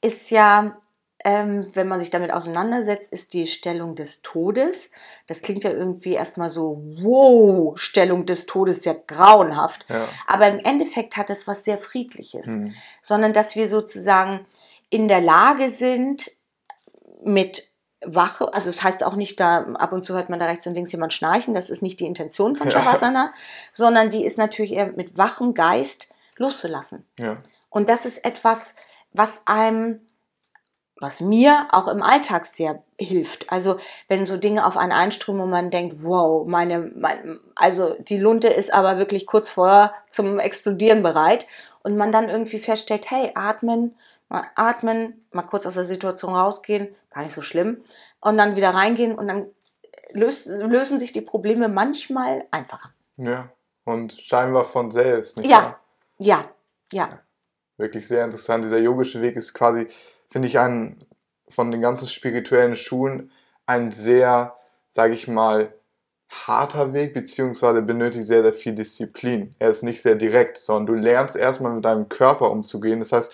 [0.00, 0.78] ist ja,
[1.24, 4.90] ähm, wenn man sich damit auseinandersetzt, ist die Stellung des Todes.
[5.26, 9.86] Das klingt ja irgendwie erstmal so, wow, Stellung des Todes, ja grauenhaft.
[9.88, 10.06] Ja.
[10.26, 12.74] Aber im Endeffekt hat es was sehr Friedliches, hm.
[13.00, 14.44] sondern dass wir sozusagen
[14.90, 16.30] in der Lage sind,
[17.24, 17.73] mit
[18.06, 20.66] Wache, also es das heißt auch nicht, da ab und zu hört man da rechts
[20.66, 23.32] und links jemand schnarchen, das ist nicht die Intention von Shavasana, ja.
[23.72, 27.06] sondern die ist natürlich eher mit wachem Geist loszulassen.
[27.18, 27.38] Ja.
[27.70, 28.76] Und das ist etwas,
[29.12, 30.00] was einem,
[31.00, 33.50] was mir auch im Alltag sehr hilft.
[33.50, 33.78] Also
[34.08, 38.48] wenn so Dinge auf einen einströmen und man denkt, wow, meine, mein, also die Lunte
[38.48, 41.46] ist aber wirklich kurz vor zum Explodieren bereit
[41.82, 43.96] und man dann irgendwie feststellt, hey, atmen,
[44.28, 47.82] mal atmen, mal kurz aus der Situation rausgehen, gar nicht so schlimm.
[48.20, 49.46] Und dann wieder reingehen und dann
[50.12, 52.90] löst, lösen sich die Probleme manchmal einfacher.
[53.16, 53.50] Ja,
[53.84, 55.56] und scheinbar von selbst, nicht ja.
[55.56, 55.80] wahr?
[56.18, 56.44] Ja,
[56.92, 57.20] ja.
[57.76, 58.64] Wirklich sehr interessant.
[58.64, 59.88] Dieser yogische Weg ist quasi,
[60.30, 61.04] finde ich, ein
[61.48, 63.30] von den ganzen spirituellen Schulen
[63.66, 64.56] ein sehr,
[64.88, 65.72] sage ich mal,
[66.28, 69.54] harter Weg, beziehungsweise benötigt sehr, sehr viel Disziplin.
[69.58, 72.98] Er ist nicht sehr direkt, sondern du lernst erstmal mit deinem Körper umzugehen.
[72.98, 73.32] Das heißt,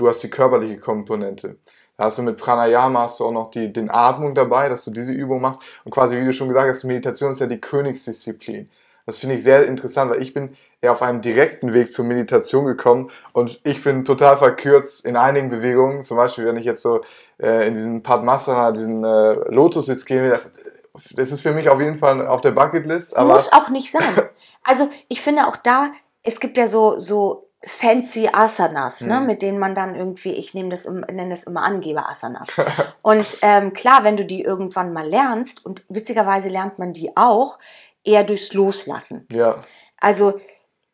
[0.00, 1.56] du hast die körperliche Komponente.
[1.96, 4.90] Da hast du mit Pranayama hast du auch noch die, den Atmung dabei, dass du
[4.90, 5.60] diese Übung machst.
[5.84, 8.70] Und quasi, wie du schon gesagt hast, Meditation ist ja die Königsdisziplin.
[9.04, 12.64] Das finde ich sehr interessant, weil ich bin eher auf einem direkten Weg zur Meditation
[12.64, 16.02] gekommen und ich bin total verkürzt in einigen Bewegungen.
[16.02, 17.00] Zum Beispiel, wenn ich jetzt so
[17.38, 20.52] äh, in diesen Padmasana, diesen äh, Lotus jetzt gehe, das,
[21.12, 23.16] das ist für mich auf jeden Fall auf der Bucketlist.
[23.18, 24.22] Muss auch nicht sein.
[24.62, 25.90] Also ich finde auch da,
[26.22, 29.26] es gibt ja so, so fancy Asanas, ne, mhm.
[29.26, 32.56] mit denen man dann irgendwie, ich nehme das, nenne das immer Angeber-Asanas.
[33.02, 37.58] und ähm, klar, wenn du die irgendwann mal lernst, und witzigerweise lernt man die auch,
[38.02, 39.26] eher durchs Loslassen.
[39.30, 39.60] Ja.
[39.98, 40.40] Also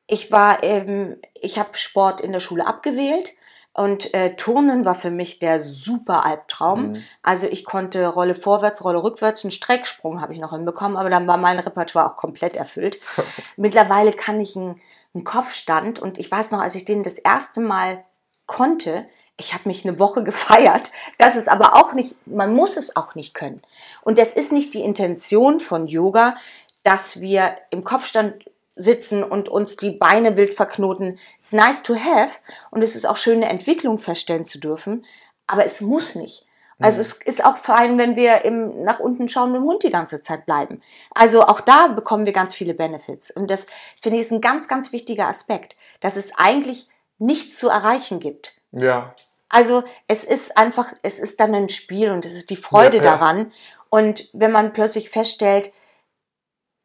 [0.08, 3.32] ich war, ähm, ich habe Sport in der Schule abgewählt
[3.72, 6.92] und äh, Turnen war für mich der super Albtraum.
[6.92, 7.02] Mhm.
[7.22, 11.28] Also ich konnte Rolle vorwärts, Rolle rückwärts, einen Strecksprung habe ich noch hinbekommen, aber dann
[11.28, 12.98] war mein Repertoire auch komplett erfüllt.
[13.56, 14.80] Mittlerweile kann ich ein
[15.16, 15.52] im Kopf.
[16.00, 18.04] Und ich weiß noch, als ich den das erste Mal
[18.46, 19.06] konnte,
[19.38, 20.90] ich habe mich eine Woche gefeiert.
[21.18, 23.62] Das ist aber auch nicht, man muss es auch nicht können.
[24.02, 26.36] Und das ist nicht die Intention von Yoga,
[26.82, 28.44] dass wir im Kopfstand
[28.76, 31.18] sitzen und uns die Beine wild verknoten.
[31.38, 32.38] It's nice to have
[32.70, 35.04] und es ist auch schön, eine Entwicklung feststellen zu dürfen,
[35.46, 36.45] aber es muss nicht.
[36.78, 39.90] Also es ist auch fein, wenn wir im nach unten schauen und im Hund die
[39.90, 40.82] ganze Zeit bleiben.
[41.14, 43.30] Also auch da bekommen wir ganz viele Benefits.
[43.30, 43.66] Und das
[44.02, 48.54] finde ich ist ein ganz, ganz wichtiger Aspekt, dass es eigentlich nichts zu erreichen gibt.
[48.72, 49.14] Ja.
[49.48, 53.04] Also es ist einfach, es ist dann ein Spiel und es ist die Freude ja,
[53.04, 53.16] ja.
[53.16, 53.52] daran.
[53.88, 55.72] Und wenn man plötzlich feststellt,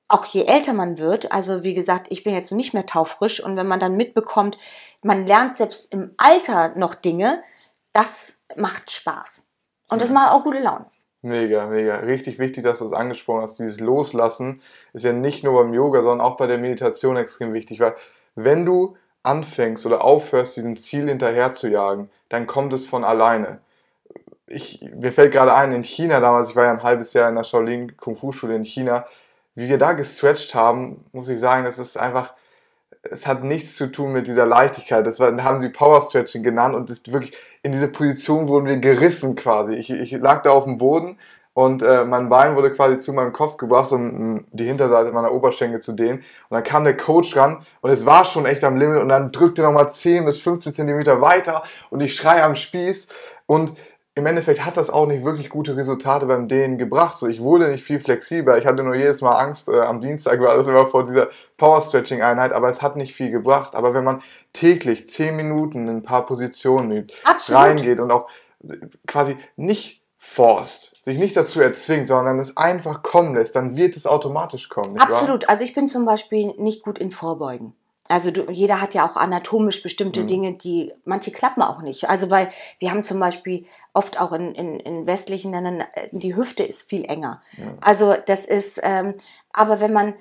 [0.08, 3.58] auch je älter man wird, also wie gesagt, ich bin jetzt nicht mehr taufrisch und
[3.58, 4.58] wenn man dann mitbekommt,
[5.02, 7.44] man lernt selbst im Alter noch Dinge,
[7.94, 9.51] das macht Spaß.
[9.92, 10.86] Und das macht auch gute Laune.
[11.22, 11.98] Mega, mega.
[11.98, 13.60] Richtig wichtig, dass du es angesprochen hast.
[13.60, 14.62] Dieses Loslassen
[14.94, 17.96] ist ja nicht nur beim Yoga, sondern auch bei der Meditation extrem wichtig, weil
[18.36, 23.60] wenn du anfängst oder aufhörst, diesem Ziel hinterher zu jagen, dann kommt es von alleine.
[24.48, 27.36] Ich, mir fällt gerade ein, in China damals, ich war ja ein halbes Jahr in
[27.36, 29.06] der Shaolin Kung Fu Schule in China,
[29.54, 32.34] wie wir da gestretched haben, muss ich sagen, das ist einfach,
[33.04, 35.06] es hat nichts zu tun mit dieser Leichtigkeit.
[35.06, 38.78] Das war, haben sie Power Stretching genannt und ist wirklich in diese Position wurden wir
[38.78, 39.74] gerissen quasi.
[39.74, 41.18] Ich, ich lag da auf dem Boden
[41.54, 45.80] und äh, mein Bein wurde quasi zu meinem Kopf gebracht, um die Hinterseite meiner Oberschenkel
[45.80, 46.20] zu dehnen.
[46.20, 49.32] Und dann kam der Coach ran und es war schon echt am Limit und dann
[49.32, 53.10] drückte nochmal 10 bis 15 Zentimeter weiter und ich schreie am Spieß
[53.46, 53.74] und
[54.14, 57.18] im Endeffekt hat das auch nicht wirklich gute Resultate beim Dehnen gebracht.
[57.18, 58.58] So, ich wurde nicht viel flexibler.
[58.58, 59.70] Ich hatte nur jedes Mal Angst.
[59.70, 63.16] Äh, am Dienstag war das immer vor dieser Power Stretching Einheit, aber es hat nicht
[63.16, 63.74] viel gebracht.
[63.74, 67.62] Aber wenn man täglich 10 Minuten in ein paar Positionen übt, Absolut.
[67.62, 68.30] reingeht und auch
[69.08, 74.06] quasi nicht forst, sich nicht dazu erzwingt, sondern es einfach kommen lässt, dann wird es
[74.06, 75.00] automatisch kommen.
[75.00, 75.44] Absolut.
[75.44, 75.50] Wahr?
[75.50, 77.74] Also ich bin zum Beispiel nicht gut in Vorbeugen.
[78.08, 80.28] Also du, jeder hat ja auch anatomisch bestimmte mhm.
[80.28, 82.10] Dinge, die manche klappen auch nicht.
[82.10, 86.36] Also weil wir haben zum Beispiel oft auch in, in, in westlichen Ländern äh, die
[86.36, 87.42] Hüfte ist viel enger.
[87.58, 87.66] Ja.
[87.80, 89.16] Also das ist, ähm,
[89.54, 90.14] aber wenn man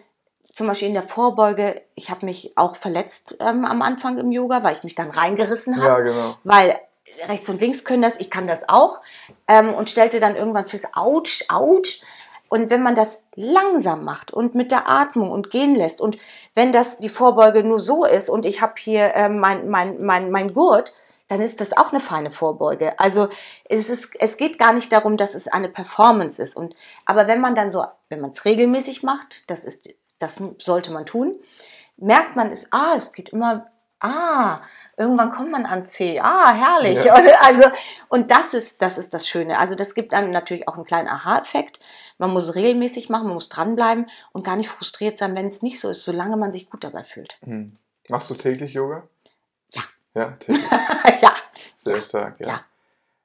[0.52, 4.62] zum Beispiel in der Vorbeuge, ich habe mich auch verletzt ähm, am Anfang im Yoga,
[4.62, 6.36] weil ich mich dann reingerissen habe, ja, genau.
[6.44, 6.78] weil
[7.26, 9.00] rechts und links können das, ich kann das auch
[9.48, 12.02] ähm, und stellte dann irgendwann fürs Autsch, Autsch
[12.50, 16.18] und wenn man das langsam macht und mit der Atmung und gehen lässt und
[16.54, 20.30] wenn das die Vorbeuge nur so ist und ich habe hier äh, mein, mein, mein,
[20.32, 20.92] mein Gurt,
[21.28, 22.98] dann ist das auch eine feine Vorbeuge.
[22.98, 23.28] Also
[23.66, 26.56] es, ist, es geht gar nicht darum, dass es eine Performance ist.
[26.56, 26.74] Und,
[27.06, 29.88] aber wenn man dann so, wenn man es regelmäßig macht, das, ist,
[30.18, 31.36] das sollte man tun,
[31.96, 33.66] merkt man es, ah, es geht immer,
[34.00, 34.58] ah,
[35.00, 36.20] irgendwann kommt man an C.
[36.20, 37.02] Ah, herrlich.
[37.02, 37.14] Ja.
[37.40, 37.64] Also,
[38.08, 39.58] und das ist, das ist das Schöne.
[39.58, 41.80] Also das gibt einem natürlich auch einen kleinen Aha-Effekt.
[42.18, 45.80] Man muss regelmäßig machen, man muss dranbleiben und gar nicht frustriert sein, wenn es nicht
[45.80, 47.38] so ist, solange man sich gut dabei fühlt.
[47.42, 47.76] Hm.
[48.08, 49.04] Machst du täglich Yoga?
[49.74, 49.82] Ja.
[50.14, 50.70] Ja, täglich.
[51.22, 51.32] ja.
[51.74, 52.02] Sehr ja.
[52.02, 52.48] stark, ja.
[52.48, 52.60] ja.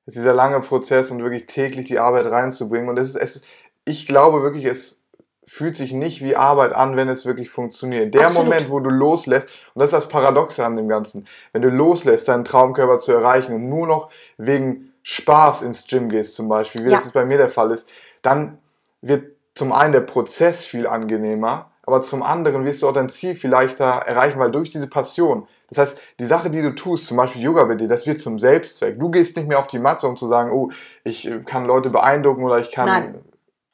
[0.06, 2.88] Es ist dieser lange Prozess und wirklich täglich die Arbeit reinzubringen.
[2.88, 3.46] Und es ist, es ist,
[3.84, 5.02] ich glaube wirklich, es
[5.48, 8.14] fühlt sich nicht wie Arbeit an, wenn es wirklich funktioniert.
[8.14, 8.50] Der Absolut.
[8.50, 12.28] Moment, wo du loslässt, und das ist das Paradoxe an dem Ganzen, wenn du loslässt,
[12.28, 16.90] deinen Traumkörper zu erreichen und nur noch wegen Spaß ins Gym gehst zum Beispiel, wie
[16.90, 16.98] ja.
[16.98, 17.90] das bei mir der Fall ist,
[18.24, 18.58] dann
[19.02, 23.36] wird zum einen der Prozess viel angenehmer, aber zum anderen wirst du auch dein Ziel
[23.36, 27.18] viel leichter erreichen, weil durch diese Passion, das heißt, die Sache, die du tust, zum
[27.18, 29.00] Beispiel Yoga bei dir, das wird zum Selbstzweck.
[29.00, 30.72] Du gehst nicht mehr auf die Matte, um zu sagen, oh,
[31.04, 33.16] ich kann Leute beeindrucken oder ich kann Nein.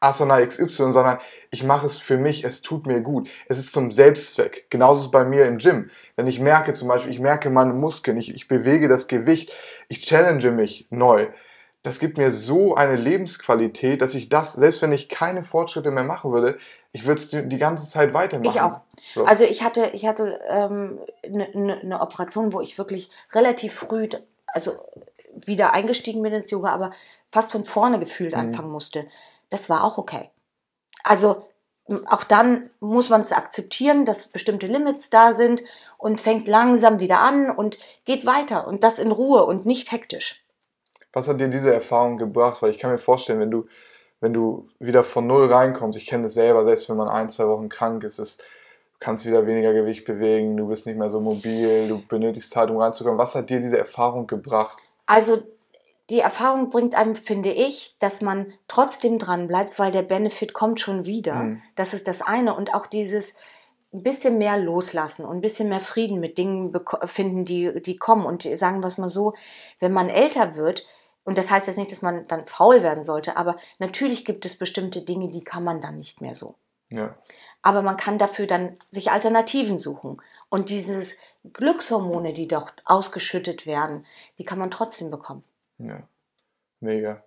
[0.01, 1.19] Asana XY, sondern
[1.51, 3.29] ich mache es für mich, es tut mir gut.
[3.47, 4.65] Es ist zum Selbstzweck.
[4.69, 5.89] Genauso ist es bei mir im Gym.
[6.15, 9.53] Wenn ich merke zum Beispiel, ich merke meine Muskeln, ich, ich bewege das Gewicht,
[9.87, 11.27] ich challenge mich neu.
[11.83, 16.03] Das gibt mir so eine Lebensqualität, dass ich das, selbst wenn ich keine Fortschritte mehr
[16.03, 16.57] machen würde,
[16.93, 18.53] ich würde es die ganze Zeit weitermachen.
[18.53, 18.81] Ich auch.
[19.13, 19.23] So.
[19.25, 23.73] Also ich hatte, ich hatte eine ähm, ne, ne, ne Operation, wo ich wirklich relativ
[23.73, 24.09] früh,
[24.47, 24.73] also
[25.33, 26.91] wieder eingestiegen bin ins Yoga, aber
[27.31, 28.41] fast von vorne gefühlt mhm.
[28.41, 29.05] anfangen musste
[29.51, 30.31] das war auch okay.
[31.03, 31.47] Also
[32.07, 35.63] auch dann muss man es akzeptieren, dass bestimmte Limits da sind
[35.97, 40.43] und fängt langsam wieder an und geht weiter und das in Ruhe und nicht hektisch.
[41.13, 42.61] Was hat dir diese Erfahrung gebracht?
[42.61, 43.67] Weil ich kann mir vorstellen, wenn du,
[44.21, 47.47] wenn du wieder von Null reinkommst, ich kenne das selber, selbst wenn man ein, zwei
[47.47, 51.19] Wochen krank ist, ist du kannst wieder weniger Gewicht bewegen, du bist nicht mehr so
[51.19, 53.19] mobil, du benötigst Zeit, um reinzukommen.
[53.19, 54.77] Was hat dir diese Erfahrung gebracht?
[55.05, 55.43] Also
[56.11, 60.81] die Erfahrung bringt einem, finde ich, dass man trotzdem dran bleibt, weil der Benefit kommt
[60.81, 61.35] schon wieder.
[61.35, 61.61] Mhm.
[61.75, 62.53] Das ist das eine.
[62.53, 63.37] Und auch dieses
[63.93, 66.73] ein bisschen mehr loslassen und ein bisschen mehr Frieden mit Dingen
[67.05, 68.25] finden, die, die kommen.
[68.25, 69.33] Und sagen wir es mal so,
[69.79, 70.85] wenn man älter wird,
[71.23, 74.57] und das heißt jetzt nicht, dass man dann faul werden sollte, aber natürlich gibt es
[74.57, 76.55] bestimmte Dinge, die kann man dann nicht mehr so.
[76.89, 77.15] Ja.
[77.61, 80.21] Aber man kann dafür dann sich Alternativen suchen.
[80.49, 81.15] Und dieses
[81.53, 84.05] Glückshormone, die dort ausgeschüttet werden,
[84.37, 85.43] die kann man trotzdem bekommen.
[85.83, 86.03] Ja,
[86.79, 87.23] mega.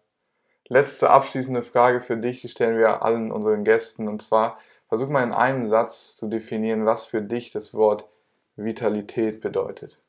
[0.69, 4.09] Letzte abschließende Frage für dich, die stellen wir allen unseren Gästen.
[4.09, 8.07] Und zwar, versuch mal in einem Satz zu definieren, was für dich das Wort
[8.57, 10.01] Vitalität bedeutet.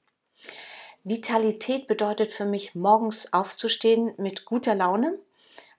[1.04, 5.18] Vitalität bedeutet für mich, morgens aufzustehen mit guter Laune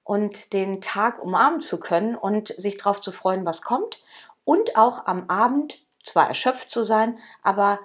[0.05, 4.03] und den Tag umarmen zu können und sich darauf zu freuen, was kommt.
[4.45, 7.81] Und auch am Abend zwar erschöpft zu sein, aber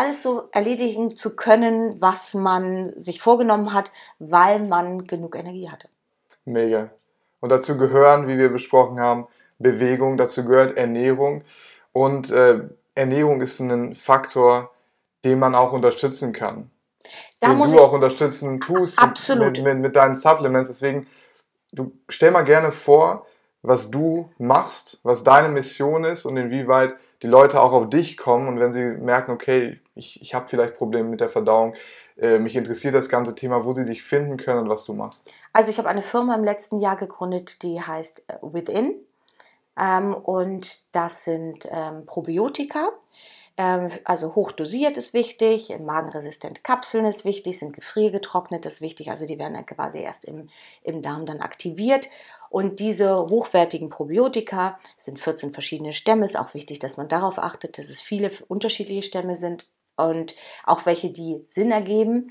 [0.00, 5.88] alles so erledigen zu können, was man sich vorgenommen hat, weil man genug Energie hatte.
[6.44, 6.90] Mega.
[7.40, 9.26] Und dazu gehören, wie wir besprochen haben,
[9.58, 11.42] Bewegung, dazu gehört Ernährung.
[11.92, 12.60] Und äh,
[12.94, 14.70] Ernährung ist ein Faktor,
[15.24, 16.70] den man auch unterstützen kann.
[17.40, 19.58] Da den muss du auch unterstützen tust Absolut.
[19.58, 20.70] Mit, mit, mit deinen Supplements.
[20.70, 21.06] Deswegen,
[21.72, 23.26] du stell mal gerne vor,
[23.62, 28.48] was du machst, was deine Mission ist und inwieweit die Leute auch auf dich kommen
[28.48, 31.74] und wenn sie merken, okay, ich, ich habe vielleicht Probleme mit der Verdauung,
[32.16, 35.30] äh, mich interessiert das ganze Thema, wo sie dich finden können und was du machst.
[35.52, 38.94] Also ich habe eine Firma im letzten Jahr gegründet, die heißt äh, Within.
[39.78, 42.90] Ähm, und das sind ähm, Probiotika.
[43.56, 49.10] Ähm, also hochdosiert ist wichtig, magenresistente Kapseln ist wichtig, sind gefriergetrocknet ist wichtig.
[49.10, 50.48] Also die werden dann quasi erst im,
[50.82, 52.08] im Darm dann aktiviert.
[52.50, 56.24] Und diese hochwertigen Probiotika sind 14 verschiedene Stämme.
[56.24, 60.34] Ist auch wichtig, dass man darauf achtet, dass es viele unterschiedliche Stämme sind und
[60.66, 62.30] auch welche, die Sinn ergeben.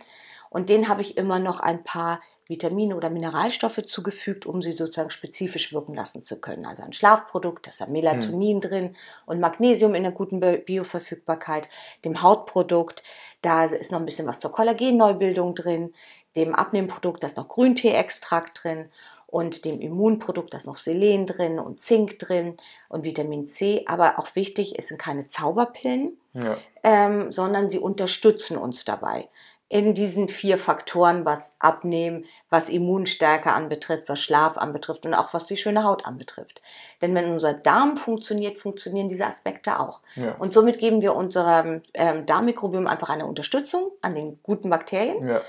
[0.49, 5.11] Und denen habe ich immer noch ein paar Vitamine oder Mineralstoffe zugefügt, um sie sozusagen
[5.11, 6.65] spezifisch wirken lassen zu können.
[6.65, 8.95] Also ein Schlafprodukt, da ist Melatonin drin
[9.27, 11.69] und Magnesium in einer guten Bi- Bioverfügbarkeit,
[12.03, 13.03] dem Hautprodukt,
[13.43, 15.93] da ist noch ein bisschen was zur Kollagenneubildung drin,
[16.35, 18.89] dem Abnehmprodukt, da ist noch Grüntee-Extrakt drin
[19.31, 22.57] und dem Immunprodukt, da ist noch Selen drin und Zink drin
[22.89, 23.85] und Vitamin C.
[23.87, 26.57] Aber auch wichtig, es sind keine Zauberpillen, Ja.
[26.83, 29.29] ähm, sondern sie unterstützen uns dabei
[29.71, 35.45] in diesen vier Faktoren, was Abnehmen, was Immunstärke anbetrifft, was Schlaf anbetrifft und auch was
[35.45, 36.59] die schöne Haut anbetrifft.
[37.03, 40.01] Denn wenn unser Darm funktioniert, funktionieren diese Aspekte auch.
[40.15, 40.35] Ja.
[40.39, 45.29] Und somit geben wir unserem ähm, Darmmikrobiom einfach eine Unterstützung an den guten Bakterien.
[45.29, 45.41] Ja.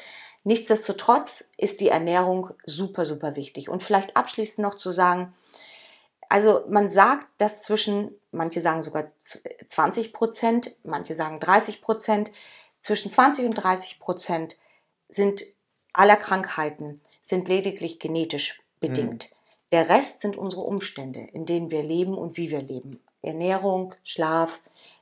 [0.45, 3.69] Nichtsdestotrotz ist die Ernährung super, super wichtig.
[3.69, 5.35] Und vielleicht abschließend noch zu sagen,
[6.29, 9.11] also man sagt, dass zwischen, manche sagen sogar
[9.69, 12.31] 20 Prozent, manche sagen 30 Prozent,
[12.81, 14.57] zwischen 20 und 30 Prozent
[15.09, 15.45] sind
[15.93, 19.29] aller Krankheiten sind lediglich genetisch bedingt.
[19.73, 23.01] Der Rest sind unsere Umstände, in denen wir leben und wie wir leben.
[23.23, 24.61] Ernährung, Schlaf,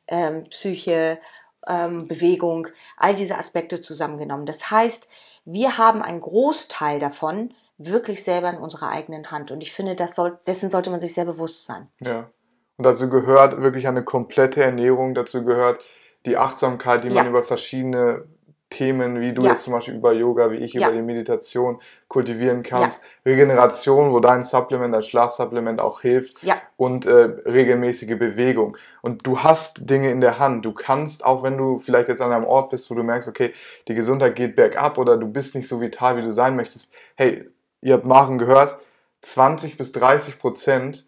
[0.09, 1.19] ähm, Psyche,
[1.67, 4.47] ähm, Bewegung, all diese Aspekte zusammengenommen.
[4.47, 5.09] Das heißt,
[5.51, 9.51] wir haben einen Großteil davon wirklich selber in unserer eigenen Hand.
[9.51, 11.89] Und ich finde, das soll, dessen sollte man sich sehr bewusst sein.
[12.01, 12.29] Ja.
[12.77, 15.83] Und dazu gehört wirklich eine komplette Ernährung, dazu gehört
[16.27, 17.31] die Achtsamkeit, die man Ja.
[17.31, 18.27] über verschiedene
[18.71, 19.51] Themen, wie du Ja.
[19.51, 20.89] jetzt zum Beispiel über Yoga, wie ich Ja.
[20.89, 23.01] über die Meditation kultivieren kannst.
[23.25, 26.43] Regeneration, wo dein Supplement, dein Schlafsupplement auch hilft.
[26.43, 26.57] Ja.
[26.77, 27.13] Und äh,
[27.47, 28.77] regelmäßige Bewegung.
[29.01, 30.65] Und du hast Dinge in der Hand.
[30.65, 33.55] Du kannst, auch wenn du vielleicht jetzt an einem Ort bist, wo du merkst, okay,
[33.89, 36.93] die Gesundheit geht bergab oder du bist nicht so vital, wie du sein möchtest.
[37.15, 37.49] Hey,
[37.81, 38.79] ihr habt Maren gehört,
[39.23, 41.07] 20 bis 30 Prozent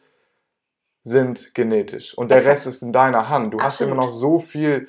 [1.03, 2.57] sind genetisch und der Exakt.
[2.59, 3.55] Rest ist in deiner Hand.
[3.55, 3.95] Du hast Absolut.
[3.95, 4.89] immer noch so viel,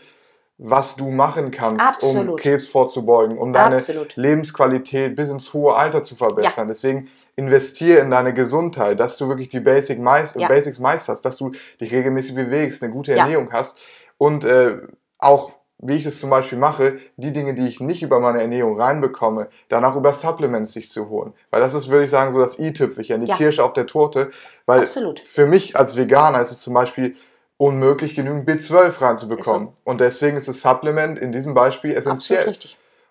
[0.64, 2.40] was du machen kannst, um Absolut.
[2.40, 4.16] Krebs vorzubeugen, um deine Absolut.
[4.16, 6.68] Lebensqualität bis ins hohe Alter zu verbessern.
[6.68, 10.48] Deswegen investiere in deine Gesundheit, dass du wirklich die Basic meist Ja.
[10.48, 13.24] Basics meisterst, dass du dich regelmäßig bewegst, eine gute Ja.
[13.24, 13.80] Ernährung hast
[14.20, 14.78] und äh,
[15.18, 15.54] auch
[15.84, 19.48] wie ich es zum Beispiel mache, die Dinge, die ich nicht über meine Ernährung reinbekomme,
[19.68, 21.34] dann auch über Supplements sich zu holen.
[21.50, 23.36] Weil das ist, würde ich sagen, so das i-Tüpfelchen, die Ja.
[23.36, 24.30] Kirsche auf der Torte.
[24.68, 25.22] Weil Absolut.
[25.22, 27.16] für mich als Veganer ist es zum Beispiel
[27.62, 29.68] unmöglich, genügend B12 reinzubekommen.
[29.68, 32.52] Ist Und deswegen ist das Supplement in diesem Beispiel essentiell.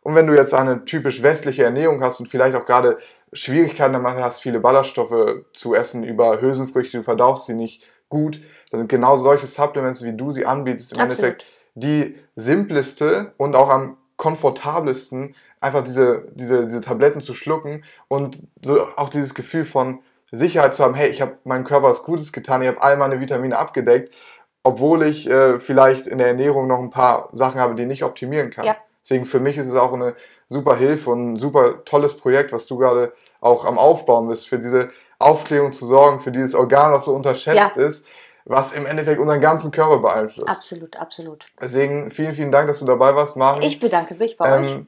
[0.03, 2.99] Und wenn du jetzt eine typisch westliche Ernährung hast und vielleicht auch gerade
[3.33, 8.41] Schwierigkeiten damit hast, viele Ballaststoffe zu essen über Hülsenfrüchte, du verdaust sie nicht gut,
[8.73, 11.19] dann sind genau solche Supplements, wie du sie anbietest, im Absolut.
[11.19, 11.45] Endeffekt
[11.77, 18.89] die simpleste und auch am komfortabelsten, einfach diese, diese, diese Tabletten zu schlucken und so
[18.97, 20.01] auch dieses Gefühl von
[20.33, 23.21] Sicherheit zu haben, hey, ich habe meinem Körper was Gutes getan, ich habe all meine
[23.21, 24.15] Vitamine abgedeckt,
[24.63, 28.05] obwohl ich äh, vielleicht in der Ernährung noch ein paar Sachen habe, die ich nicht
[28.05, 28.67] optimieren kann.
[28.67, 28.77] Ja.
[29.03, 30.15] Deswegen für mich ist es auch eine
[30.49, 34.59] super Hilfe und ein super tolles Projekt, was du gerade auch am Aufbauen bist, für
[34.59, 38.07] diese Aufklärung zu sorgen, für dieses Organ, was so unterschätzt ist,
[38.45, 40.49] was im Endeffekt unseren ganzen Körper beeinflusst.
[40.49, 41.47] Absolut, absolut.
[41.61, 43.63] Deswegen vielen, vielen Dank, dass du dabei warst, Maren.
[43.63, 44.73] Ich bedanke mich bei euch.
[44.73, 44.87] ähm,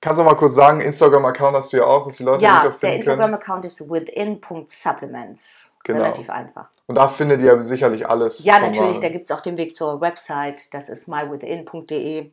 [0.00, 2.70] kannst du mal kurz sagen, Instagram-Account hast du ja auch, dass die Leute Ja, der
[2.70, 2.96] finden können.
[2.96, 5.69] Instagram-Account ist within.supplements.
[5.84, 6.02] Genau.
[6.02, 6.68] Relativ einfach.
[6.86, 8.44] Und da findet ihr sicherlich alles.
[8.44, 10.72] Ja, natürlich, da gibt es auch den Weg zur Website.
[10.74, 12.30] Das ist mywithin.de.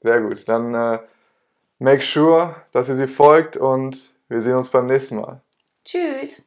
[0.00, 0.48] Sehr gut.
[0.48, 0.98] Dann äh,
[1.78, 3.98] make sure, dass ihr sie folgt und
[4.28, 5.40] wir sehen uns beim nächsten Mal.
[5.84, 6.44] Tschüss.